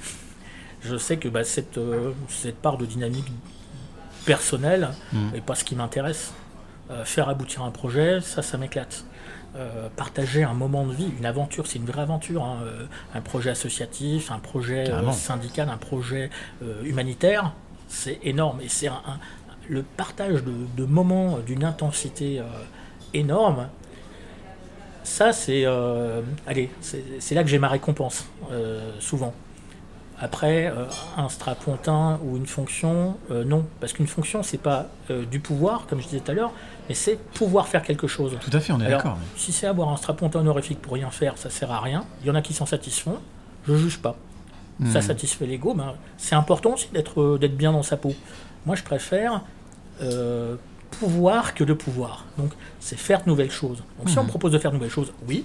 [0.82, 3.32] Je sais que bah, cette, euh, cette part de dynamique
[4.26, 5.30] personnelle Mm.
[5.32, 6.34] n'est pas ce qui m'intéresse.
[6.90, 9.06] Euh, faire aboutir un projet, ça, ça m'éclate.
[9.56, 12.42] Euh, partager un moment de vie, une aventure, c'est une vraie aventure.
[12.42, 16.28] hein, euh, un projet associatif, un projet euh, syndical, un projet
[16.82, 17.52] humanitaire,
[17.86, 18.60] c'est énorme.
[18.62, 19.18] Et c'est un, un-
[19.68, 22.42] le partage de, de moments d'une intensité
[23.14, 23.68] énorme.
[25.04, 25.64] Ça, c'est
[26.46, 28.26] allez, c'est là que j'ai ma récompense,
[28.98, 29.32] souvent.
[30.20, 30.70] Après,
[31.16, 33.64] un strapontin ou une fonction, non.
[33.80, 34.88] Parce qu'une fonction, c'est pas
[35.30, 36.52] du pouvoir, comme je disais tout à l'heure,
[36.88, 38.36] mais c'est pouvoir faire quelque chose.
[38.40, 39.16] Tout à fait, on est d'accord.
[39.36, 42.04] Si c'est avoir un strapontin honorifique pour rien faire, ça sert à rien.
[42.22, 43.18] Il y en a qui s'en satisfont.
[43.66, 44.16] Je juge pas.
[44.92, 45.02] Ça Hmm.
[45.02, 45.72] satisfait l'ego.
[45.74, 48.12] Ben, c'est important aussi d'être euh, d'être bien dans sa peau.
[48.66, 49.42] Moi, je préfère
[50.02, 50.56] euh,
[50.98, 52.24] pouvoir que de pouvoir.
[52.38, 53.82] Donc, c'est faire de nouvelles choses.
[53.98, 55.44] Donc, si on me propose de faire de nouvelles choses, oui.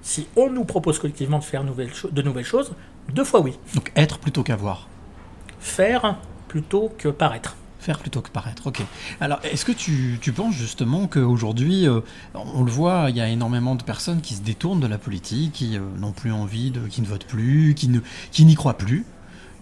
[0.00, 2.72] Si on nous propose collectivement de faire nouvelles de nouvelles choses,
[3.12, 3.56] deux fois oui.
[3.74, 4.88] Donc être plutôt qu'avoir.
[5.60, 6.16] Faire
[6.48, 7.56] plutôt que paraître.
[7.82, 8.80] Faire plutôt que paraître, ok.
[9.20, 12.00] Alors, est-ce que tu, tu penses justement qu'aujourd'hui, euh,
[12.32, 15.52] on le voit, il y a énormément de personnes qui se détournent de la politique,
[15.54, 17.98] qui euh, n'ont plus envie, de, qui ne votent plus, qui ne,
[18.30, 19.04] qui n'y croient plus.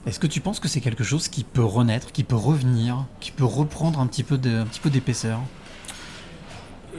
[0.05, 3.31] Est-ce que tu penses que c'est quelque chose qui peut renaître, qui peut revenir, qui
[3.31, 5.41] peut reprendre un petit peu d'épaisseur?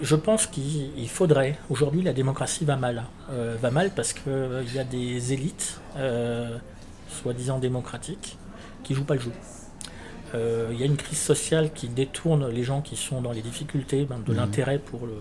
[0.01, 1.59] Je pense qu'il faudrait.
[1.69, 3.03] Aujourd'hui, la démocratie va mal.
[3.29, 6.57] Euh, va mal parce qu'il y a des élites, euh,
[7.21, 8.39] soi-disant démocratiques,
[8.83, 9.31] qui jouent pas le jeu.
[10.33, 13.41] Euh, Il y a une crise sociale qui détourne les gens qui sont dans les
[13.41, 14.37] difficultés ben, de Mhm.
[14.37, 15.13] l'intérêt pour le,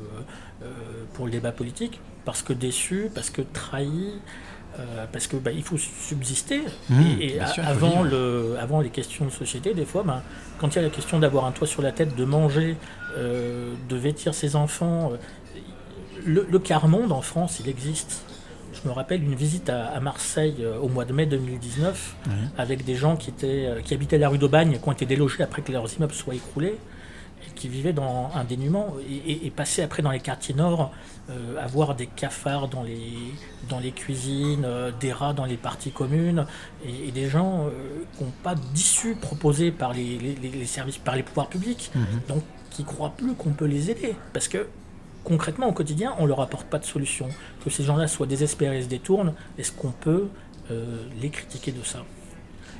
[0.63, 0.67] euh,
[1.15, 4.13] pour le débat politique, parce que déçus, parce que trahis,
[4.79, 6.63] euh, parce que ben, il faut subsister.
[6.91, 10.23] Mhm, et sûr, avant, le, avant les questions de société, des fois, ben,
[10.59, 12.77] quand il y a la question d'avoir un toit sur la tête, de manger,
[13.17, 15.13] euh, de vêtir ses enfants,
[16.25, 18.23] le, le quart-monde en France, il existe.
[18.73, 22.33] Je me rappelle une visite à, à Marseille euh, au mois de mai 2019 Ouais.
[22.59, 25.43] avec des gens qui, étaient, euh, qui habitaient la rue d'Aubagne, qui ont été délogés
[25.43, 26.77] après que leurs immeubles soient écroulés,
[27.47, 30.93] et qui vivaient dans un dénuement, et, et- et passaient après dans les quartiers nord,
[31.31, 33.09] euh, à voir des cafards dans les,
[33.69, 36.45] dans les cuisines, euh, des rats dans les parties communes,
[36.85, 37.67] et, et des gens
[38.17, 41.91] qui n'ont pas d'issue proposée par les, les- les- les services, par les pouvoirs publics,
[41.95, 42.05] Mhm.
[42.29, 44.67] donc qui croient plus qu'on peut les aider, parce que
[45.25, 47.29] concrètement au quotidien, on leur apporte pas de solution.
[47.65, 50.29] Que ces gens-là soient désespérés et se détournent, est-ce qu'on peut
[50.71, 52.05] euh, les critiquer de ça?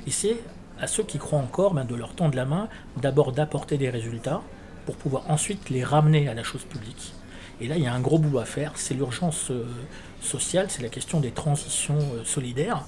[0.07, 0.37] Et c'est
[0.79, 2.67] à ceux qui croient encore ben, de leur tendre la main,
[2.97, 4.41] d'abord d'apporter des résultats
[4.85, 7.13] pour pouvoir ensuite les ramener à la chose publique.
[7.59, 9.65] Et là, il y a un gros boulot à faire, c'est l'urgence euh,
[10.21, 12.83] sociale, c'est la question des transitions euh, solidaires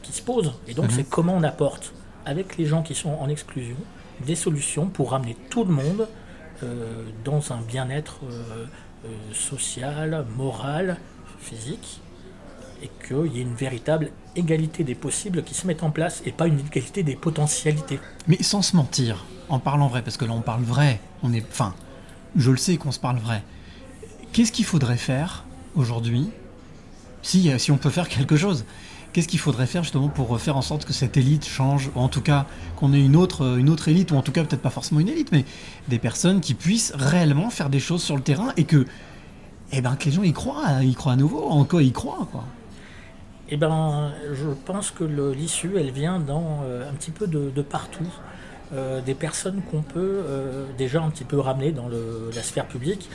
[0.00, 0.54] qui se posent.
[0.66, 0.90] Et donc, Mhm.
[0.90, 1.92] c'est comment on apporte,
[2.24, 3.76] avec les gens qui sont en exclusion,
[4.24, 6.08] des solutions pour ramener tout le monde
[7.24, 8.66] dans un bien-être euh,
[9.04, 10.98] euh, social, moral,
[11.38, 12.00] physique,
[12.82, 16.32] et qu'il y ait une véritable égalité des possibles qui se mette en place et
[16.32, 18.00] pas une égalité des potentialités.
[18.26, 21.44] Mais sans se mentir, en parlant vrai, parce que là on parle vrai, on est,
[22.36, 23.42] je le sais qu'on se parle vrai.
[24.32, 25.44] Qu'est-ce qu'il faudrait faire
[25.74, 26.30] aujourd'hui,
[27.22, 28.64] si, euh, si on peut faire quelque chose?
[29.16, 32.08] Qu'est-ce qu'il faudrait faire justement pour faire en sorte que cette élite change, ou en
[32.08, 32.44] tout cas
[32.76, 35.08] qu'on ait une autre, une autre élite, ou en tout cas peut-être pas forcément une
[35.08, 35.46] élite, mais
[35.88, 38.84] des personnes qui puissent réellement faire des choses sur le terrain et que,
[39.72, 42.28] eh ben, que les gens y croient, y croient à nouveau, en quoi ils croient,
[42.30, 42.44] quoi.
[43.48, 48.12] Eh ben, je pense que l'issue, elle vient dans euh, un petit peu de, partout.
[48.74, 53.08] Euh, des personnes qu'on peut euh, déjà un petit peu ramener dans la sphère publique.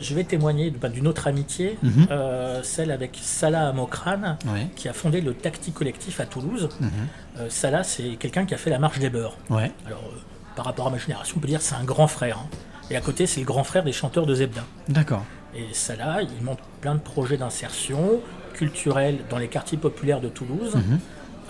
[0.00, 2.06] Je vais témoigner ben, d'une autre amitié, Mhm.
[2.10, 4.68] euh, celle avec Salah Amokran, Ouais.
[4.76, 6.68] qui a fondé le Tacti Collectif à Toulouse.
[6.80, 6.90] Mhm.
[7.38, 9.36] Euh, Salah, c'est quelqu'un qui a fait la marche des beurs.
[9.50, 9.72] Ouais.
[9.86, 10.18] Alors, euh,
[10.56, 12.38] par rapport à ma génération, on peut dire que c'est un grand frère.
[12.38, 12.48] hein.
[12.90, 14.62] Et à côté, c'est le grand frère des chanteurs de Zebda.
[14.88, 15.24] D'accord.
[15.56, 15.66] Et
[15.96, 18.20] là, il monte plein de projets d'insertion
[18.52, 20.98] culturelle dans les quartiers populaires de Toulouse, Mhm.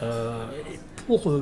[0.03, 1.33] et pour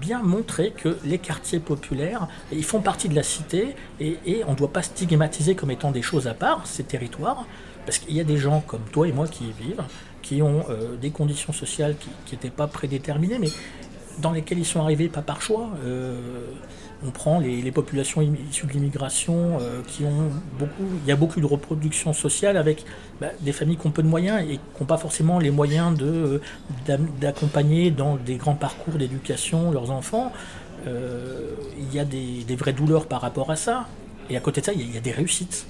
[0.00, 4.56] bien montrer que les quartiers populaires, ils font partie de la cité, et, on ne
[4.56, 7.46] doit pas stigmatiser comme étant des choses à part, ces territoires,
[7.84, 9.82] parce qu'il y a des gens comme toi et moi qui y vivent,
[10.22, 11.94] qui ont euh, des conditions sociales
[12.26, 13.50] qui n'étaient pas prédéterminées, mais
[14.18, 15.70] dans lesquelles ils sont arrivés pas par choix.
[15.84, 16.16] Euh,
[17.04, 21.40] on prend les, populations issues de l'immigration euh, qui ont beaucoup, il y a beaucoup
[21.40, 22.84] de reproduction sociale avec
[23.20, 25.98] bah, des familles qui ont peu de moyens et qui n'ont pas forcément les moyens
[26.00, 26.38] euh,
[27.20, 30.32] d'accompagner dans des grands parcours d'éducation leurs enfants.
[30.86, 33.86] Euh, il y a des, vraies douleurs par rapport à ça.
[34.30, 35.66] Et à côté de ça, il y a, des réussites.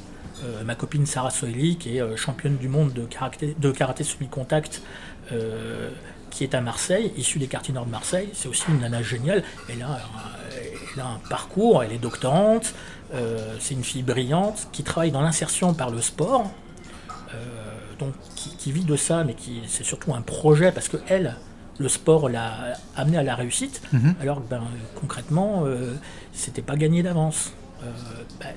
[0.66, 4.82] Ma copine Sarah Soili, qui est championne du monde de karaté, de karaté semi-contact,
[6.36, 9.42] qui est à Marseille, issue des quartiers nord de Marseille, c'est aussi une nana géniale.
[9.70, 9.98] Elle a, un-
[10.94, 12.74] elle a un parcours, elle est doctorante,
[13.14, 16.50] euh, c'est une fille brillante qui travaille dans l'insertion par le sport,
[17.34, 17.36] euh,
[17.98, 21.36] donc qui, qui vit de ça, mais qui c'est surtout un projet parce que elle,
[21.78, 24.14] le sport l'a amenée à la réussite, Mhm.
[24.20, 24.62] alors que ben,
[25.00, 25.94] concrètement, euh,
[26.34, 27.52] c'était pas gagné d'avance.
[27.82, 27.86] Euh,
[28.40, 28.48] ben,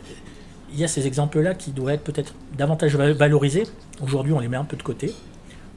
[0.74, 3.64] il y a ces exemples-là qui doivent être peut-être davantage va- valorisés.
[4.02, 5.16] Aujourd'hui, on les met un peu de côté.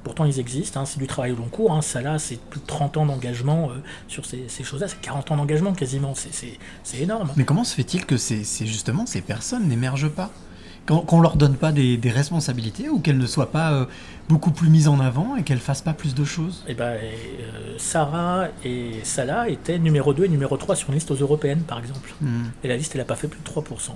[0.04, 0.80] Pourtant, ils existent.
[0.80, 1.72] hein, c'est du travail au long cours.
[1.72, 1.80] Hein.
[1.82, 3.74] Ça, là, c'est plus de 30 ans d'engagement euh,
[4.08, 4.88] sur ces, ces choses-là.
[4.88, 6.14] C'est 40 ans d'engagement quasiment.
[6.14, 7.30] C'est- C'est c'est énorme.
[7.36, 10.30] Mais comment se fait-il que ces, ces- justement ces personnes n'émergent pas?
[10.84, 13.84] Qu'on qu'on leur donne pas des, des responsabilités ou qu'elles ne soient pas euh,
[14.28, 16.64] beaucoup plus mises en avant et qu'elles fassent pas plus de choses?
[16.66, 21.12] Eh ben, euh, Sarah et Salah étaient numéro 2 et numéro 3 sur une liste
[21.12, 22.12] aux européennes, par exemple.
[22.20, 22.46] Hmm.
[22.64, 23.94] Et la liste, elle n'a pas fait plus de 3%.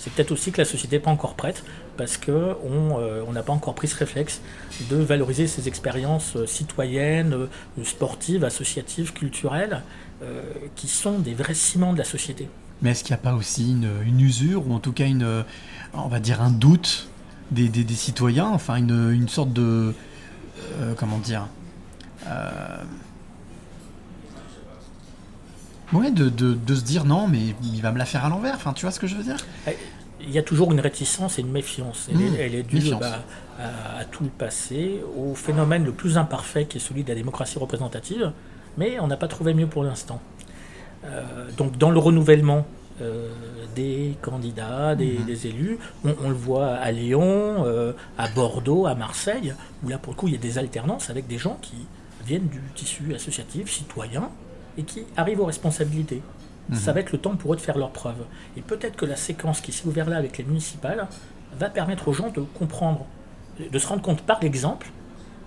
[0.00, 1.62] C'est peut-être aussi que la société n'est pas encore prête,
[1.98, 4.40] parce qu'on on n'a pas encore pris ce réflexe
[4.88, 9.82] de valoriser ces expériences euh, citoyennes, euh, sportives, associatives, culturelles,
[10.22, 10.42] euh,
[10.74, 12.48] qui sont des vrais ciments de la société.
[12.82, 15.42] Mais est-ce qu'il n'y a pas aussi une, usure ou en tout cas une, euh,
[15.92, 17.08] on va dire un doute
[17.50, 19.94] des, citoyens, enfin une, une sorte de,
[20.80, 21.48] euh, comment dire,
[22.26, 22.82] euh,
[25.92, 28.54] ouais, de, de- de se dire non, mais il va me la faire à l'envers.
[28.54, 29.36] Enfin, tu vois ce que je veux dire?
[30.22, 32.08] Il y a toujours une réticence et une méfiance.
[32.10, 33.22] Elle, Mmh, est, elle est due bah,
[33.58, 37.14] à, à tout le passé, au phénomène le plus imparfait qui est celui de la
[37.14, 38.32] démocratie représentative,
[38.76, 40.20] mais on n'a pas trouvé mieux pour l'instant.
[41.06, 42.66] Euh, donc dans le renouvellement
[43.00, 43.30] euh,
[43.74, 45.78] des candidats, des, des élus.
[46.04, 50.18] On, on le voit à Lyon, euh, à Bordeaux, à Marseille, où là pour le
[50.18, 51.76] coup il y a des alternances avec des gens qui
[52.26, 54.28] viennent du tissu associatif, citoyen,
[54.80, 56.22] et qui arrivent aux responsabilités.
[56.70, 56.76] Mhm.
[56.76, 58.24] Ça va être le temps pour eux de faire leurs preuves.
[58.56, 61.06] Et peut-être que la séquence qui s'est ouverte là avec les municipales
[61.58, 63.04] va permettre aux gens de comprendre,
[63.70, 64.88] de se rendre compte par l'exemple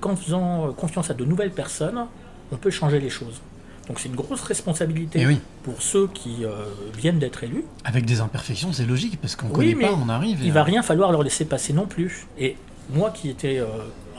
[0.01, 2.05] qu'en faisant euh, confiance à de nouvelles personnes,
[2.51, 3.41] on peut changer les choses.
[3.87, 5.39] Donc c'est une grosse responsabilité Eh oui.
[5.63, 6.51] pour ceux qui euh,
[6.97, 7.63] viennent d'être élus.
[7.85, 10.41] Avec des imperfections, c'est logique, parce qu'on Oui, connaît pas, on arrive.
[10.41, 12.27] et- Il va rien falloir leur laisser passer non plus.
[12.37, 12.55] Et
[12.89, 13.65] moi qui étais euh,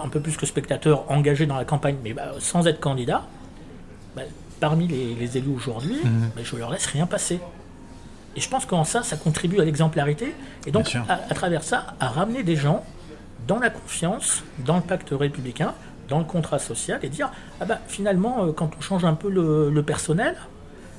[0.03, 3.27] un peu plus que spectateur engagé dans la campagne, mais bah, sans être candidat,
[4.67, 6.31] parmi les, les élus aujourd'hui, Mhm.
[6.35, 7.39] bah, je leur laisse rien passer.
[8.37, 10.29] Et je pense qu'en ça, ça contribue à l'exemplarité.
[10.67, 12.81] Et donc, à, à travers ça, à ramener des gens
[13.47, 15.73] dans la confiance, dans le pacte républicain,
[16.09, 17.29] dans le contrat social, et dire
[17.61, 20.35] ah bah finalement, euh, quand on change un peu le, le personnel,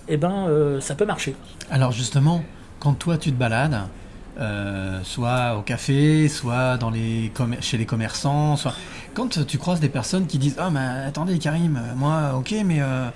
[0.08, 1.34] eh ben euh, ça peut marcher.
[1.78, 2.44] Alors justement,
[2.80, 3.82] quand toi tu te balades,
[4.40, 8.74] euh, soit au café, soit dans les chez les commerçants, soit
[9.14, 13.08] quand tu croises des personnes qui disent ah mais attendez Karim, moi ok mais euh,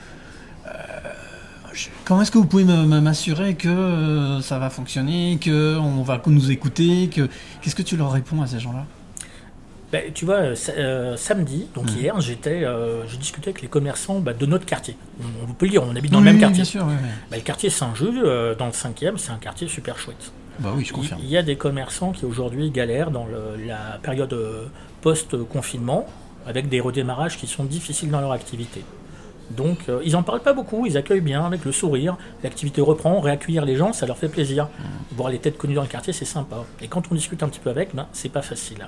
[1.85, 6.21] je- comment est-ce que vous pouvez m'assurer que euh, ça va fonctionner, que on va
[6.27, 7.27] nous écouter, que
[7.61, 8.85] qu'est-ce que tu leur réponds à ces gens-là?
[9.91, 14.19] Ben, tu vois, euh, euh, samedi, donc hier, j'étais, euh, je discutais avec les commerçants
[14.19, 14.95] bah, de notre quartier.
[15.19, 16.57] On, on peut le dire, on habite dans Oui, le même oui, quartier.
[16.61, 16.93] bien sûr, oui.
[17.31, 20.31] Bah, le quartier Saint-Just, euh, dans le 5e, c'est un quartier super chouette.
[20.59, 21.19] Bah oui, je Il, confirme.
[21.23, 24.31] il y a des commerçants qui aujourd'hui galèrent dans le- la période
[25.01, 26.05] post-confinement,
[26.45, 28.83] avec des redémarrages qui sont difficiles dans leur activité.
[29.51, 32.17] Donc, euh, ils en parlent pas beaucoup, ils accueillent bien, avec le sourire.
[32.43, 34.65] L'activité reprend, réaccueillir les gens, ça leur fait plaisir.
[34.65, 35.15] Mmh.
[35.15, 36.57] Voir les têtes connues dans le quartier, c'est sympa.
[36.81, 38.87] Et quand on discute un petit peu avec, ben, c'est pas facile.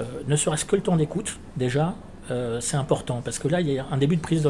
[0.00, 1.94] Euh, ne serait-ce que le temps d'écoute, déjà,
[2.30, 3.22] euh, c'est important.
[3.24, 4.48] Parce que là, il y a un début de prise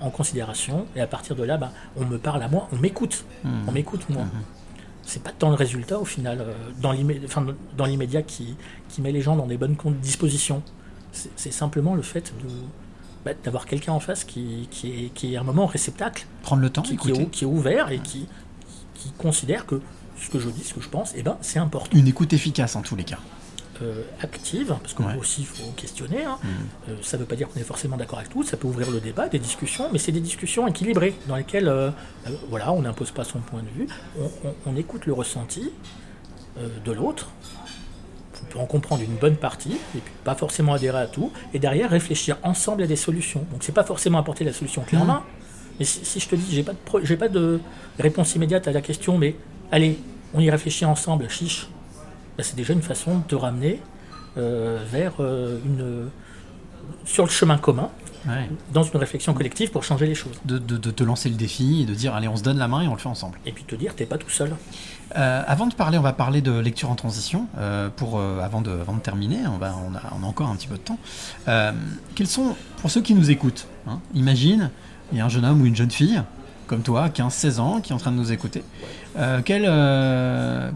[0.00, 0.86] en considération.
[0.96, 3.24] Et à partir de là, ben, on me parle à moi, on m'écoute.
[3.44, 3.52] Mhm.
[3.68, 4.24] On m'écoute, moi.
[5.04, 6.46] C'est pas tant le résultat, au final,
[6.80, 6.92] dans
[7.84, 8.56] l'immédiat, qui,
[8.88, 10.62] qui met les gens dans des bonnes dispositions.
[11.12, 12.48] C'est simplement le fait de
[13.24, 16.62] bah, d'avoir quelqu'un en face qui, qui, est, qui est à un moment réceptacle, Prendre
[16.62, 18.26] le temps, qui, qui est, qui ouvert et qui,
[18.94, 19.80] qui considère que
[20.20, 21.96] ce que je dis, ce que je pense, eh ben, c'est important.
[21.96, 23.18] Une écoute efficace en tous les cas.
[23.80, 25.16] Euh, active, parce que Ouais.
[25.18, 26.24] aussi il faut questionner.
[26.24, 26.38] hein.
[26.44, 26.50] Mhm.
[26.90, 28.90] Euh, ça ne veut pas dire qu'on est forcément d'accord avec tout, ça peut ouvrir
[28.90, 31.90] le débat, des discussions, mais c'est des discussions équilibrées dans lesquelles euh,
[32.48, 33.88] voilà, on n'impose pas son point de vue,
[34.20, 35.70] on, on- on écoute le ressenti
[36.84, 37.30] de l'autre,
[38.42, 41.58] on peut en comprendre une bonne partie, et puis pas forcément adhérer à tout, et
[41.58, 43.44] derrière réfléchir ensemble à des solutions.
[43.52, 45.22] Donc c'est pas forcément apporter la solution clé en main,
[45.78, 47.60] mais si, si je te dis j'ai pas de pro- j'ai pas de
[47.98, 49.36] réponse immédiate à la question, mais
[49.70, 49.98] allez,
[50.34, 51.68] on y réfléchit ensemble, chiche,
[52.36, 53.80] bah, c'est déjà une façon de te ramener
[54.38, 56.08] euh, vers euh, une
[57.04, 57.90] sur le chemin commun,
[58.28, 58.48] Ouais.
[58.72, 60.40] dans une réflexion collective pour changer les choses.
[60.44, 62.68] De, de- de te lancer le défi et de dire allez on se donne la
[62.68, 63.38] main et on le fait ensemble.
[63.46, 64.54] Et puis te dire t'es pas tout seul.
[65.16, 67.46] Euh, avant de parler, on va parler de lecture en transition.
[67.58, 70.48] euh, pour, euh, avant, de, avant de terminer, on, va, on, a, on a encore
[70.48, 70.98] un petit peu de temps.
[72.14, 74.70] Quels sont, pour ceux qui nous écoutent, hein, imagine,
[75.12, 76.22] il y a un jeune homme ou une jeune fille,
[76.66, 78.62] comme toi, 15-16 ans, qui est en train de nous écouter.
[79.44, 79.64] Quel,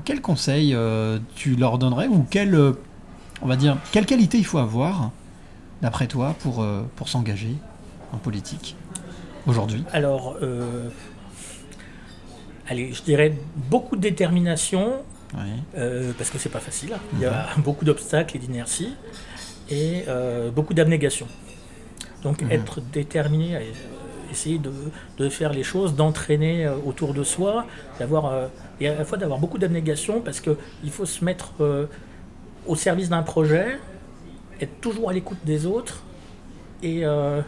[0.04, 0.76] quel conseil
[1.34, 2.60] tu leur donnerais ou quelle,
[3.40, 5.10] on va dire, quelle qualité il faut avoir,
[5.82, 7.54] d'après toi, pour, euh, pour s'engager
[8.12, 8.76] en politique
[9.46, 10.88] aujourd'hui Alors, euh,
[12.68, 13.34] allez, je dirais
[13.70, 14.94] beaucoup de détermination,
[15.76, 16.94] euh, parce que c'est pas facile.
[17.14, 18.94] Il y a beaucoup d'obstacles et d'inertie,
[19.70, 21.26] et euh, beaucoup d'abnégation.
[22.22, 22.50] Donc Mhm.
[22.50, 23.60] être déterminé à
[24.30, 24.72] essayer de,
[25.18, 27.66] de faire les choses, d'entraîner autour de soi,
[28.00, 28.32] d'avoir
[28.80, 31.52] et à la fois d'avoir beaucoup d'abnégation parce que il faut se mettre
[32.66, 33.78] au service d'un projet,
[34.60, 36.02] être toujours à l'écoute des autres
[36.82, 37.40] et euh,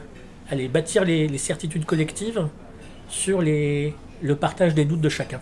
[0.51, 2.47] aller bâtir les, les certitudes collectives
[3.09, 5.41] sur les, le partage des doutes de chacun.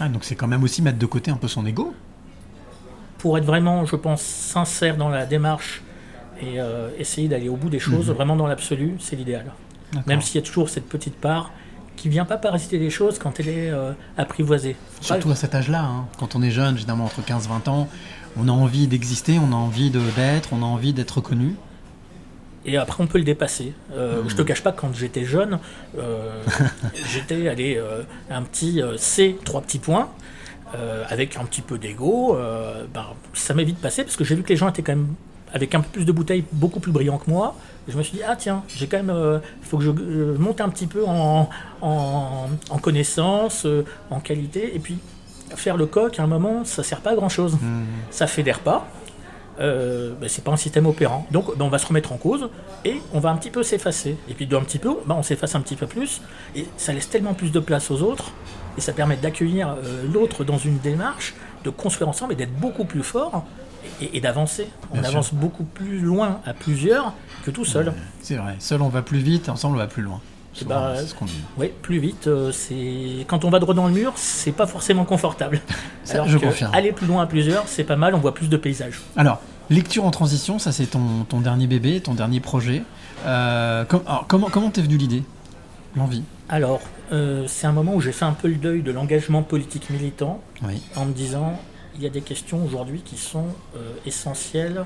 [0.00, 1.92] Ah, donc c'est quand même aussi mettre de côté un peu son ego.
[3.18, 5.82] pour être vraiment, je pense, sincère dans la démarche
[6.40, 8.14] et euh, essayer d'aller au bout des choses, Mhm.
[8.14, 9.46] vraiment dans l'absolu, c'est l'idéal.
[10.06, 11.50] Même s'il y a toujours cette petite part
[11.96, 14.76] qui vient pas parasiter les choses quand elle est euh, apprivoisée.
[15.00, 16.06] Surtout à cet âge-là, hein.
[16.20, 17.88] quand on est jeune, évidemment entre 15-20 ans,
[18.38, 21.54] on a envie d'exister, on a envie de d'être, on a envie d'être reconnu.
[22.66, 23.72] Et après, on peut le dépasser.
[23.92, 24.28] Euh, Mhm.
[24.30, 25.58] Je te cache pas quand j'étais jeune,
[25.98, 26.42] euh,
[27.12, 30.08] j'étais allé euh, un petit C, trois petits points,
[30.74, 32.36] euh, avec un petit peu d'ego.
[32.36, 34.92] euh, bah, ça m'est vite passé parce que j'ai vu que les gens étaient quand
[34.96, 35.14] même
[35.52, 37.54] avec un peu plus de bouteilles, beaucoup plus brillants que moi.
[37.88, 40.60] Je me suis dit, ah tiens, j'ai quand même, euh, il faut que je monte
[40.60, 41.48] un petit peu en,
[41.80, 43.66] en, en connaissance,
[44.10, 44.74] en qualité.
[44.76, 44.98] Et puis,
[45.56, 47.58] faire le coq, à un moment, ça sert pas à grand chose.
[48.10, 48.86] Ça fédère pas.
[49.60, 51.26] Euh, ben, c'est pas un système opérant.
[51.32, 52.48] Donc ben, on va se remettre en cause
[52.84, 54.16] et on va un petit peu s'effacer.
[54.28, 56.20] Et puis d'un petit peu, ben, on s'efface un petit peu plus
[56.54, 58.30] et ça laisse tellement plus de place aux autres
[58.76, 61.34] et ça permet d'accueillir euh, l'autre dans une démarche,
[61.64, 63.44] de construire ensemble et d'être beaucoup plus fort
[64.00, 64.68] et, et d'avancer.
[64.92, 67.12] On Bien avance beaucoup plus loin à plusieurs
[67.44, 67.92] que tout seul.
[68.22, 68.54] C'est vrai.
[68.60, 70.20] Seul on va plus vite, ensemble on va plus loin.
[70.66, 71.40] Bah, ce qu'on dit.
[71.56, 75.04] Oui, plus vite, euh, c'est quand on va droit dans le mur, c'est pas forcément
[75.04, 75.60] confortable.
[76.04, 76.74] Ça, Alors je que confirme.
[76.74, 79.00] aller plus loin à plusieurs, c'est pas mal, on voit plus de paysages.
[79.16, 79.40] Alors,
[79.70, 82.82] lecture en transition, ça c'est ton, ton dernier bébé, ton dernier projet.
[83.26, 85.22] Euh, com- alors, comment comment t'es venu l'idée?
[85.96, 86.22] L'envie?
[86.48, 86.80] Alors,
[87.12, 90.40] euh, c'est un moment où j'ai fait un peu le deuil de l'engagement politique militant
[90.66, 90.80] Oui.
[90.96, 91.60] en me disant
[91.94, 93.46] il y a des questions aujourd'hui qui sont
[93.76, 94.84] euh, essentielles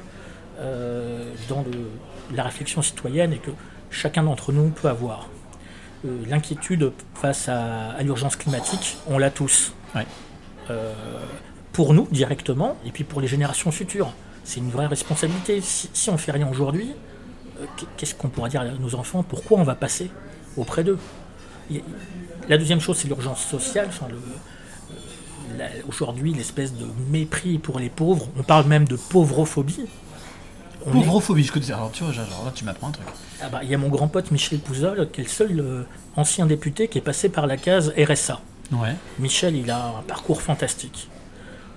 [0.60, 3.50] euh, dans le- la réflexion citoyenne et que
[3.90, 5.28] chacun d'entre nous peut avoir.
[6.05, 9.72] Euh, L'inquiétude face à, à l'urgence climatique, on l'a tous.
[9.94, 10.07] Ouais.
[10.70, 10.92] Euh,
[11.72, 14.12] pour nous directement et puis pour les générations futures.
[14.44, 15.61] C'est une vraie responsabilité.
[15.61, 16.92] Si, si on fait rien aujourd'hui,
[17.61, 19.22] euh, qu'est-ce qu'on pourra dire à nos enfants?
[19.22, 20.11] Pourquoi on va passer
[20.57, 20.98] auprès d'eux?
[22.48, 23.86] La deuxième chose, c'est l'urgence sociale.
[23.88, 24.18] Enfin, le,
[25.57, 28.28] la- aujourd'hui, l'espèce de mépris pour les pauvres.
[28.36, 29.86] On parle même de pauvrophobie.
[30.91, 31.70] Pauvrophobie, je connais.
[31.72, 33.07] Alors tu vois, genre là tu m'apprends un truc.
[33.43, 35.83] Ah bah, il y a mon grand pote Michel Pouzol, qui est le seul euh,
[36.16, 38.41] ancien député qui est passé par la case RSA.
[38.72, 38.95] Ouais.
[39.18, 41.09] Michel, il a un parcours fantastique.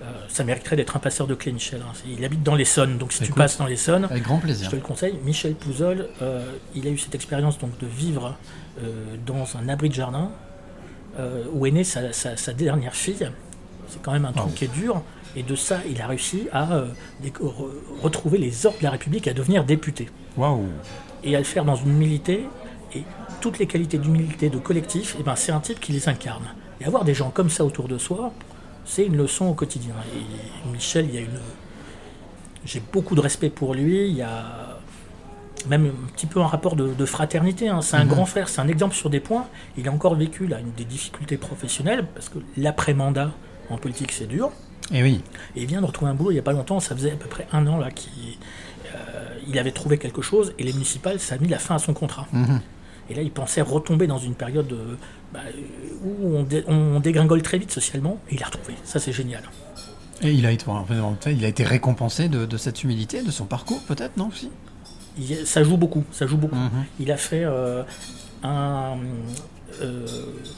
[0.02, 1.80] Euh, ça mériterait d'être un passeur de clés, Michel.
[1.82, 1.92] hein.
[2.06, 4.70] Il habite dans l'Essonne, donc si tu passes dans l'Essonne, Avec grand je plaisir.
[4.70, 5.18] te le conseille.
[5.24, 6.44] Michel Pouzol, euh,
[6.74, 8.36] il a eu cette expérience donc de vivre
[8.82, 10.30] euh, dans un abri de jardin
[11.18, 13.28] euh, où est née sa, sa- sa dernière fille.
[13.88, 15.02] C'est quand même un truc qui est dur.
[15.36, 16.86] Et de ça, il a réussi à euh,
[17.22, 17.68] re-
[18.02, 20.64] retrouver les ordres de la République et à devenir député Waouh.
[21.22, 22.46] et à le faire dans une humilité.
[22.94, 23.02] Et
[23.42, 26.44] toutes les qualités d'humilité, de collectif, et ben c'est un type qui les incarne.
[26.80, 28.32] Et avoir des gens comme ça autour de soi,
[28.86, 29.94] c'est une leçon au quotidien.
[30.14, 31.38] Et Michel, il y a une.
[32.64, 34.08] J'ai beaucoup de respect pour lui.
[34.08, 34.78] Il y a
[35.68, 37.68] même un petit peu un rapport de, de fraternité.
[37.68, 37.82] hein.
[37.82, 38.10] C'est un Mhm.
[38.10, 39.46] grand frère, c'est un exemple sur des points.
[39.76, 43.32] Il a encore vécu là une des difficultés professionnelles parce que l'après-mandat
[43.68, 44.50] en politique c'est dur.
[44.92, 45.20] Et oui.
[45.56, 47.16] Et il vient de retrouver un boulot il n'y a pas longtemps, ça faisait à
[47.16, 48.12] peu près un an là qu'il
[49.48, 51.94] il avait trouvé quelque chose et les municipales, ça a mis la fin à son
[51.94, 52.26] contrat.
[52.32, 52.60] Mhm.
[53.10, 54.96] Et là, il pensait retomber dans une période euh,
[55.32, 55.52] bah, euh,
[56.04, 58.74] où on, dé- on dégringole très vite socialement et il a retrouvé.
[58.82, 59.42] Ça, c'est génial.
[60.22, 60.66] Et il a été,
[61.30, 64.50] il a récompensé de, de cette humilité, de son parcours peut-être, non aussi
[65.18, 66.56] Il ça joue beaucoup, ça joue beaucoup.
[66.56, 66.84] Mhm.
[66.98, 67.84] Il a fait euh,
[68.42, 68.96] un,
[69.82, 70.06] euh,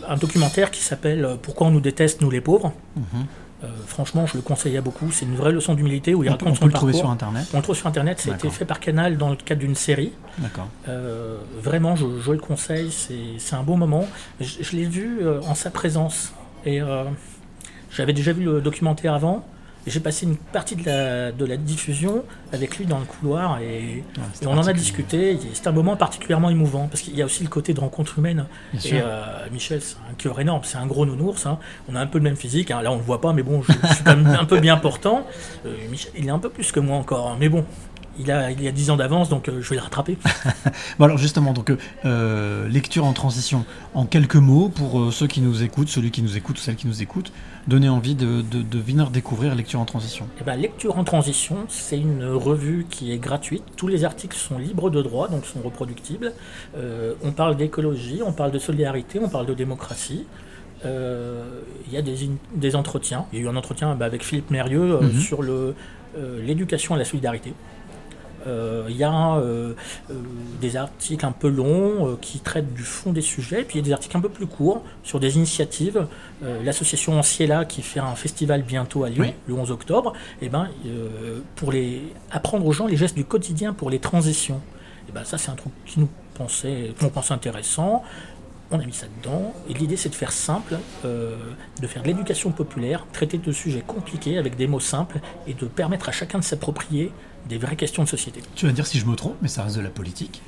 [0.08, 2.72] un documentaire qui s'appelle euh, Pourquoi on nous déteste, nous les pauvres.
[2.96, 3.26] Mhm.
[3.64, 5.10] Euh, franchement, je le conseille à beaucoup.
[5.10, 7.10] C'est une vraie leçon d'humilité où il On, raconte on son peut le trouver sur
[7.10, 7.48] internet.
[7.52, 8.52] On le trouve sur internet, D'accord.
[8.52, 10.12] fait par Canal dans le cadre d'une série.
[10.38, 10.68] D'accord.
[10.88, 14.06] Euh, vraiment, je, je le conseille, c'est un beau moment.
[14.40, 16.32] Je, je l'ai vu euh, en sa présence.
[16.66, 16.80] Et
[17.90, 19.46] j'avais déjà vu le documentaire avant.
[19.88, 23.58] J'ai passé une partie de la, de la diffusion avec lui dans le couloir.
[23.60, 23.68] Et, Ouais,
[23.98, 25.38] et c'était on en a discuté.
[25.52, 26.88] C'est un moment particulièrement émouvant.
[26.88, 28.46] Parce qu'il y a aussi le côté de rencontre humaine.
[28.72, 29.22] Bien Et euh,
[29.52, 30.62] Michel, c'est un cœur énorme.
[30.64, 31.46] C'est un gros nounours.
[31.46, 31.58] hein.
[31.88, 32.70] On a un peu le même physique.
[32.70, 32.82] hein.
[32.82, 33.32] Là, on le voit pas.
[33.32, 35.26] Mais bon, je, je suis quand même un peu bien portant.
[35.66, 37.28] Euh, Michel, il est un peu plus que moi encore.
[37.30, 37.36] hein.
[37.40, 37.64] Mais bon.
[38.20, 40.18] Il a, il a 10 ans d'avance, donc euh, je vais le rattraper.
[40.98, 41.70] Bon alors justement, donc
[42.04, 43.64] euh, lecture en transition,
[43.94, 46.74] en quelques mots pour euh, ceux qui nous écoutent, celui qui nous écoute ou celle
[46.74, 47.32] qui nous écoute,
[47.68, 50.26] donner envie de, de, de venir découvrir lecture en transition.
[50.40, 53.62] Eh ben, Lecture en transition, c'est une revue qui est gratuite.
[53.76, 56.32] Tous les articles sont libres de droit, donc sont reproductibles.
[56.76, 60.24] Euh, on parle d'écologie, on parle de solidarité, on parle de démocratie.
[60.84, 61.44] Euh,
[61.88, 63.26] Il y a des, entretiens.
[63.32, 65.20] Il y a eu un entretien bah, avec Philippe Mérieux euh, Mhm.
[65.20, 65.74] sur le,
[66.16, 67.52] euh, l'éducation à la solidarité.
[68.46, 69.74] Euh, Il y a euh,
[70.10, 70.14] euh,
[70.60, 73.84] des articles un peu longs euh, qui traitent du fond des sujets, puis il y
[73.84, 76.06] a des articles un peu plus courts sur des initiatives.
[76.44, 79.34] Euh, L'association Anciela qui fait un festival bientôt à Lyon, Oui.
[79.46, 83.72] le 11 octobre, et ben, euh, pour les, apprendre aux gens les gestes du quotidien
[83.72, 84.60] pour les transitions.
[85.08, 88.02] Et ben, ça, c'est un truc qui nous pensait, qu'on pensait intéressant.
[88.70, 89.54] On a mis ça dedans.
[89.70, 90.76] Et l'idée, c'est de faire simple,
[91.06, 91.34] euh,
[91.80, 95.64] de faire de l'éducation populaire, traiter de sujets compliqués avec des mots simples et de
[95.64, 97.10] permettre à chacun de s'approprier
[97.48, 98.42] des vraies questions de société.
[98.54, 100.42] Tu vas dire si je me trompe, mais ça reste de la politique.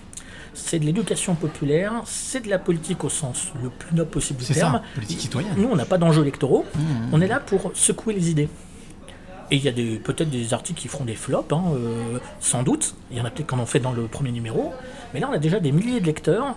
[0.53, 4.45] C'est de l'éducation populaire, c'est de la politique au sens le plus noble possible du
[4.45, 4.75] C'est terme.
[4.75, 5.55] ça, politique citoyenne.
[5.57, 6.65] Nous, on n'a pas d'enjeux électoraux.
[6.75, 6.81] Mmh.
[7.13, 8.49] On est là pour secouer les idées.
[9.53, 12.63] Et il y a des- peut-être des articles qui feront des flops, hein, euh, sans
[12.63, 12.95] doute.
[13.11, 14.73] Il y en a peut-être qui en ont fait dans le premier numéro.
[15.15, 16.57] Mais là, on a déjà des milliers de lecteurs.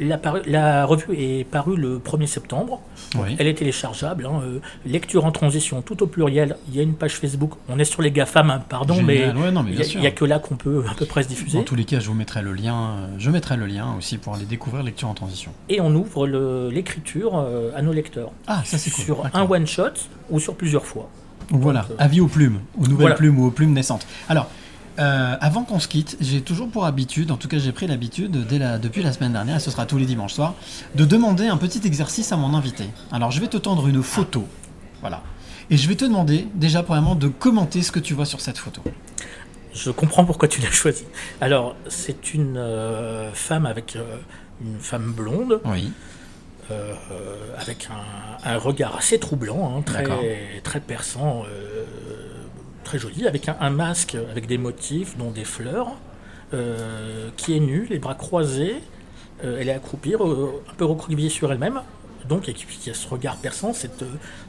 [0.00, 2.80] La, revue est parue le 1er septembre.
[3.16, 3.36] Oui.
[3.38, 4.26] Elle est téléchargeable.
[4.26, 6.56] hein, euh, lecture en transition, tout au pluriel.
[6.68, 7.52] Il y a une page Facebook.
[7.68, 9.34] On est sur les GAFAM, hein, pardon, Génial.
[9.34, 11.58] mais Ouais, il n'y a, que là qu'on peut à peu près se diffuser.
[11.58, 12.74] Dans tous les cas, je vous mettrai le lien.
[12.74, 15.52] euh, Je mettrai le lien aussi pour aller découvrir lecture en transition.
[15.68, 16.26] Et on ouvre
[16.70, 18.30] l'écriture euh, à nos lecteurs.
[18.46, 19.04] Ah, ça c'est cool.
[19.04, 19.90] Sur un one-shot
[20.30, 21.08] ou sur plusieurs fois.
[21.50, 23.14] Voilà, Donc, euh, avis aux plumes, aux nouvelles voilà.
[23.16, 24.06] plumes ou aux plumes naissantes.
[24.28, 24.48] Alors,
[25.00, 28.46] Euh, avant qu'on se quitte, j'ai toujours pour habitude, en tout cas j'ai pris l'habitude
[28.46, 30.54] dès la- depuis la semaine dernière, et ce sera tous les dimanches soirs,
[30.94, 32.84] de demander un petit exercice à mon invité.
[33.10, 34.46] Alors je vais te tendre une photo,
[35.00, 35.22] voilà,
[35.68, 38.58] et je vais te demander déjà premièrement de commenter ce que tu vois sur cette
[38.58, 38.82] photo.
[39.74, 41.04] Je comprends pourquoi tu l'as choisi.
[41.40, 44.18] Alors, c'est une euh, femme avec euh,
[44.64, 45.90] une femme blonde, Oui.
[46.70, 46.94] euh,
[47.58, 51.84] avec un, un regard assez troublant, hein, très, très perçant, euh,
[52.84, 55.88] très joli, avec un, un masque avec des motifs, dont des fleurs,
[56.52, 58.76] euh, qui est nue, les bras croisés.
[59.44, 61.80] euh, elle est accroupie, re- un peu recroquevillée sur elle-même.
[62.28, 62.54] Donc, et
[62.86, 64.06] y a ce regard perçant, cette euh,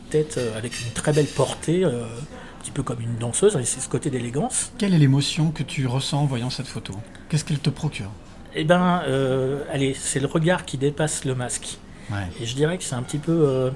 [0.09, 3.81] tête euh, avec une très belle portée, euh, un petit peu comme une danseuse, c'est
[3.81, 4.71] ce côté d'élégance.
[4.77, 6.93] Quelle est l'émotion que tu ressens en voyant cette photo?
[7.29, 8.11] Qu'est-ce qu'elle te procure?
[8.55, 11.77] Eh ben, euh, allez, c'est le regard qui dépasse le masque.
[12.11, 12.27] Ouais.
[12.39, 13.33] Et je dirais que c'est un petit peu.
[13.33, 13.71] euh,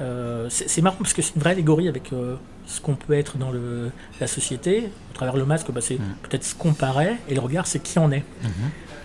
[0.00, 2.34] euh, c'est c'est marrant parce que c'est une vraie allégorie avec euh,
[2.70, 3.90] ce qu'on peut être dans le,
[4.20, 4.90] la société.
[5.10, 6.14] Au travers le masque, bah, c'est Mm.
[6.22, 8.24] peut-être ce qu'on paraît, et le regard, c'est qui on est.
[8.42, 8.50] Mhm.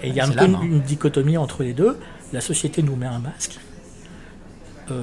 [0.03, 1.97] Et il y a un peu une, dichotomie entre les deux.
[2.32, 3.59] La société nous met un masque
[4.91, 5.01] euh,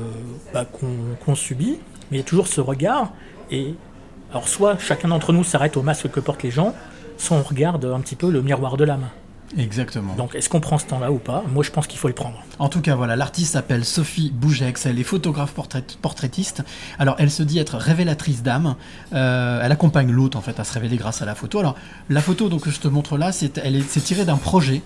[0.52, 1.78] bah, qu'on qu'on subit,
[2.10, 3.12] mais il y a toujours ce regard.
[3.50, 3.74] Et
[4.30, 6.74] alors, soit chacun d'entre nous s'arrête au masque que portent les gens,
[7.18, 9.08] soit on regarde un petit peu le miroir de l'âme.
[9.58, 10.14] Exactement.
[10.14, 11.44] Donc, est-ce qu'on prend ce temps-là ou pas?
[11.52, 12.42] Moi, je pense qu'il faut le prendre.
[12.58, 16.62] En tout cas, voilà, l'artiste s'appelle Sophie Bougex, elle est photographe portrait- portraitiste.
[16.98, 18.76] Alors, elle se dit être révélatrice d'âme.
[19.12, 21.58] Euh, elle accompagne l'autre, en fait, à se révéler grâce à la photo.
[21.58, 21.74] Alors,
[22.08, 24.80] la photo donc, que je te montre là, c'est, elle est, c'est tiré d'un projet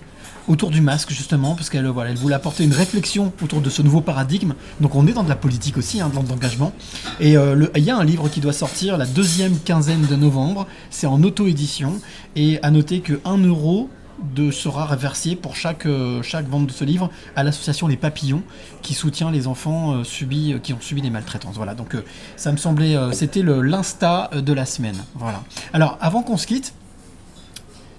[0.49, 3.81] autour du masque, justement, parce qu'elle voilà, elle voulait apporter une réflexion autour de ce
[3.81, 4.53] nouveau paradigme.
[4.81, 6.73] Donc, on est dans de la politique aussi, hein, dans de l'engagement.
[7.19, 10.65] Et euh, il y a un livre qui doit sortir la deuxième quinzaine de novembre.
[10.89, 11.99] C'est en auto-édition.
[12.35, 13.89] Et à noter que 1 euro
[14.35, 18.43] de, sera reversé pour chaque, euh, chaque vente de ce livre à l'association Les Papillons
[18.81, 21.55] qui soutient les enfants euh, subis, euh, qui ont subi des maltraitances.
[21.55, 21.95] Voilà, donc
[22.35, 24.97] ça me semblait, c'était l'insta de la semaine.
[25.15, 25.43] Voilà.
[25.73, 26.73] Alors, avant qu'on se quitte,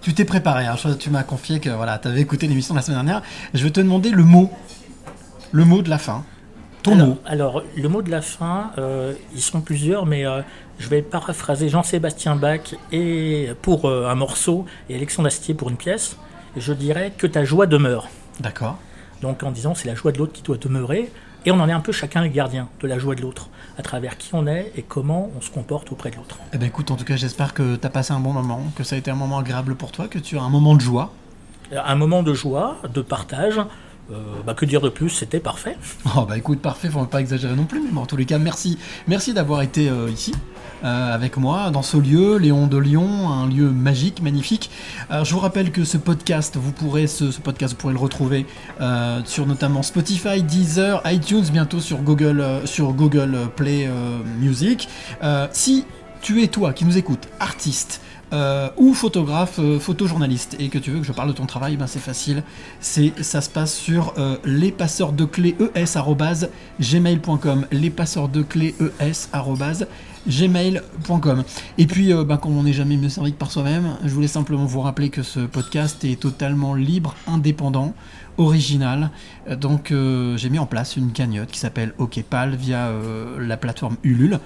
[0.01, 2.83] tu t'es préparé, hein, tu m'as confié que voilà, tu avais écouté l'émission de la
[2.83, 3.23] semaine dernière.
[3.55, 4.51] Je vais te demander le mot,
[5.53, 6.25] le mot de la fin.
[6.83, 7.19] Ton alors, mot.
[7.27, 10.43] alors, le mot de la fin, euh, ils sont plusieurs, mais euh,
[10.79, 15.77] je vais paraphraser Jean-Sébastien Bach et pour euh, un morceau et Alexandre Astier pour une
[15.77, 16.17] pièce.
[16.57, 18.09] Je dirais que ta joie demeure.
[18.41, 18.79] D'accord.
[19.21, 21.11] Donc en disant c'est la joie de l'autre qui doit demeurer.
[21.47, 23.49] Et on en est un peu chacun le gardien de la joie de l'autre,
[23.79, 26.39] à travers qui on est et comment on se comporte auprès de l'autre.
[26.53, 28.83] Eh ben écoute, en tout cas, j'espère que tu as passé un bon moment, que
[28.83, 31.13] ça a été un moment agréable pour toi, que tu as un moment de joie.
[31.73, 33.61] Un moment de joie, de partage.
[34.11, 35.77] euh, bah, que dire de plus, c'était parfait.
[36.17, 38.39] Oh bah écoute, parfait, faut pas exagérer non plus, mais bon, en tous les cas,
[38.39, 38.77] merci.
[39.07, 40.35] Merci d'avoir été euh, ici.
[40.85, 44.71] Euh, avec moi dans ce lieu, Léon de Lyon, un lieu magique, magnifique.
[45.11, 48.47] Je vous rappelle que ce podcast, vous pourrez ce, podcast, vous pourrez le retrouver
[48.81, 53.89] euh, sur notamment Spotify, Deezer, iTunes, bientôt sur Google, euh, sur Google Play
[54.39, 54.89] Music.
[55.53, 55.85] Si
[56.21, 58.01] tu es toi qui nous écoutes, artiste,
[58.77, 61.99] ou photographe, photojournaliste, et que tu veux que je parle de ton travail, ben c'est
[61.99, 62.43] facile.
[62.81, 64.15] C'est, ça se passe sur
[64.45, 65.85] les passeurs de clés es
[66.81, 67.67] gmail.com.
[67.73, 69.29] Les passeurs de clés es
[70.29, 71.45] gmail.com.
[71.79, 74.29] Et puis, euh, ben, comme on n'est jamais mieux servi que par soi-même, je voulais
[74.29, 77.95] simplement vous rappeler que ce podcast est totalement libre, indépendant,
[78.37, 79.11] original.
[79.49, 82.93] Euh, Donc, euh, j'ai mis en place une cagnotte qui s'appelle OKPAL via
[83.39, 84.39] la plateforme Ulule.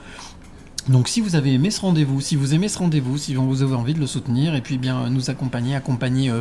[0.89, 3.75] Donc si vous avez aimé ce rendez-vous, si vous aimez ce rendez-vous, si vous avez
[3.75, 6.33] envie de le soutenir et puis bien nous accompagner, accompagner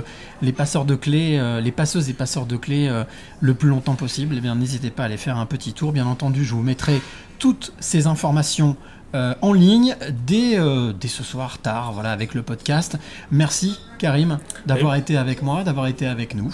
[0.41, 2.91] les passeurs de clés, les passeuses et passeurs de clés
[3.39, 5.91] le plus longtemps possible, eh bien n'hésitez pas à aller faire un petit tour.
[5.91, 7.01] Bien entendu, je vous mettrai
[7.37, 8.77] toutes ces informations
[9.13, 9.95] euh, en ligne
[10.25, 12.97] dès, euh, dès ce soir tard, voilà, avec le podcast.
[13.31, 16.53] Merci Karim d'avoir été avec moi, d'avoir été avec nous.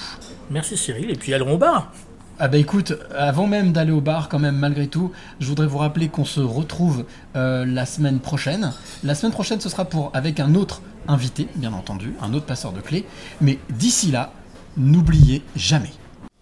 [0.50, 1.92] Merci Cyril, et puis allons au bar.
[2.40, 5.80] Ah bah écoute, avant même d'aller au bar quand même malgré tout, je voudrais vous
[5.80, 7.06] rappeler qu'on se retrouve
[7.36, 8.74] euh, la semaine prochaine.
[9.04, 12.74] La semaine prochaine ce sera pour avec un autre invité, bien entendu, un autre passeur
[12.74, 13.06] de clés.
[13.42, 14.34] Mais d'ici là,
[14.78, 15.94] n'oubliez jamais.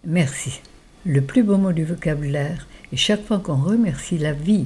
[0.05, 0.59] Merci.
[1.05, 4.65] Le plus beau mot du vocabulaire, et chaque fois qu'on remercie la vie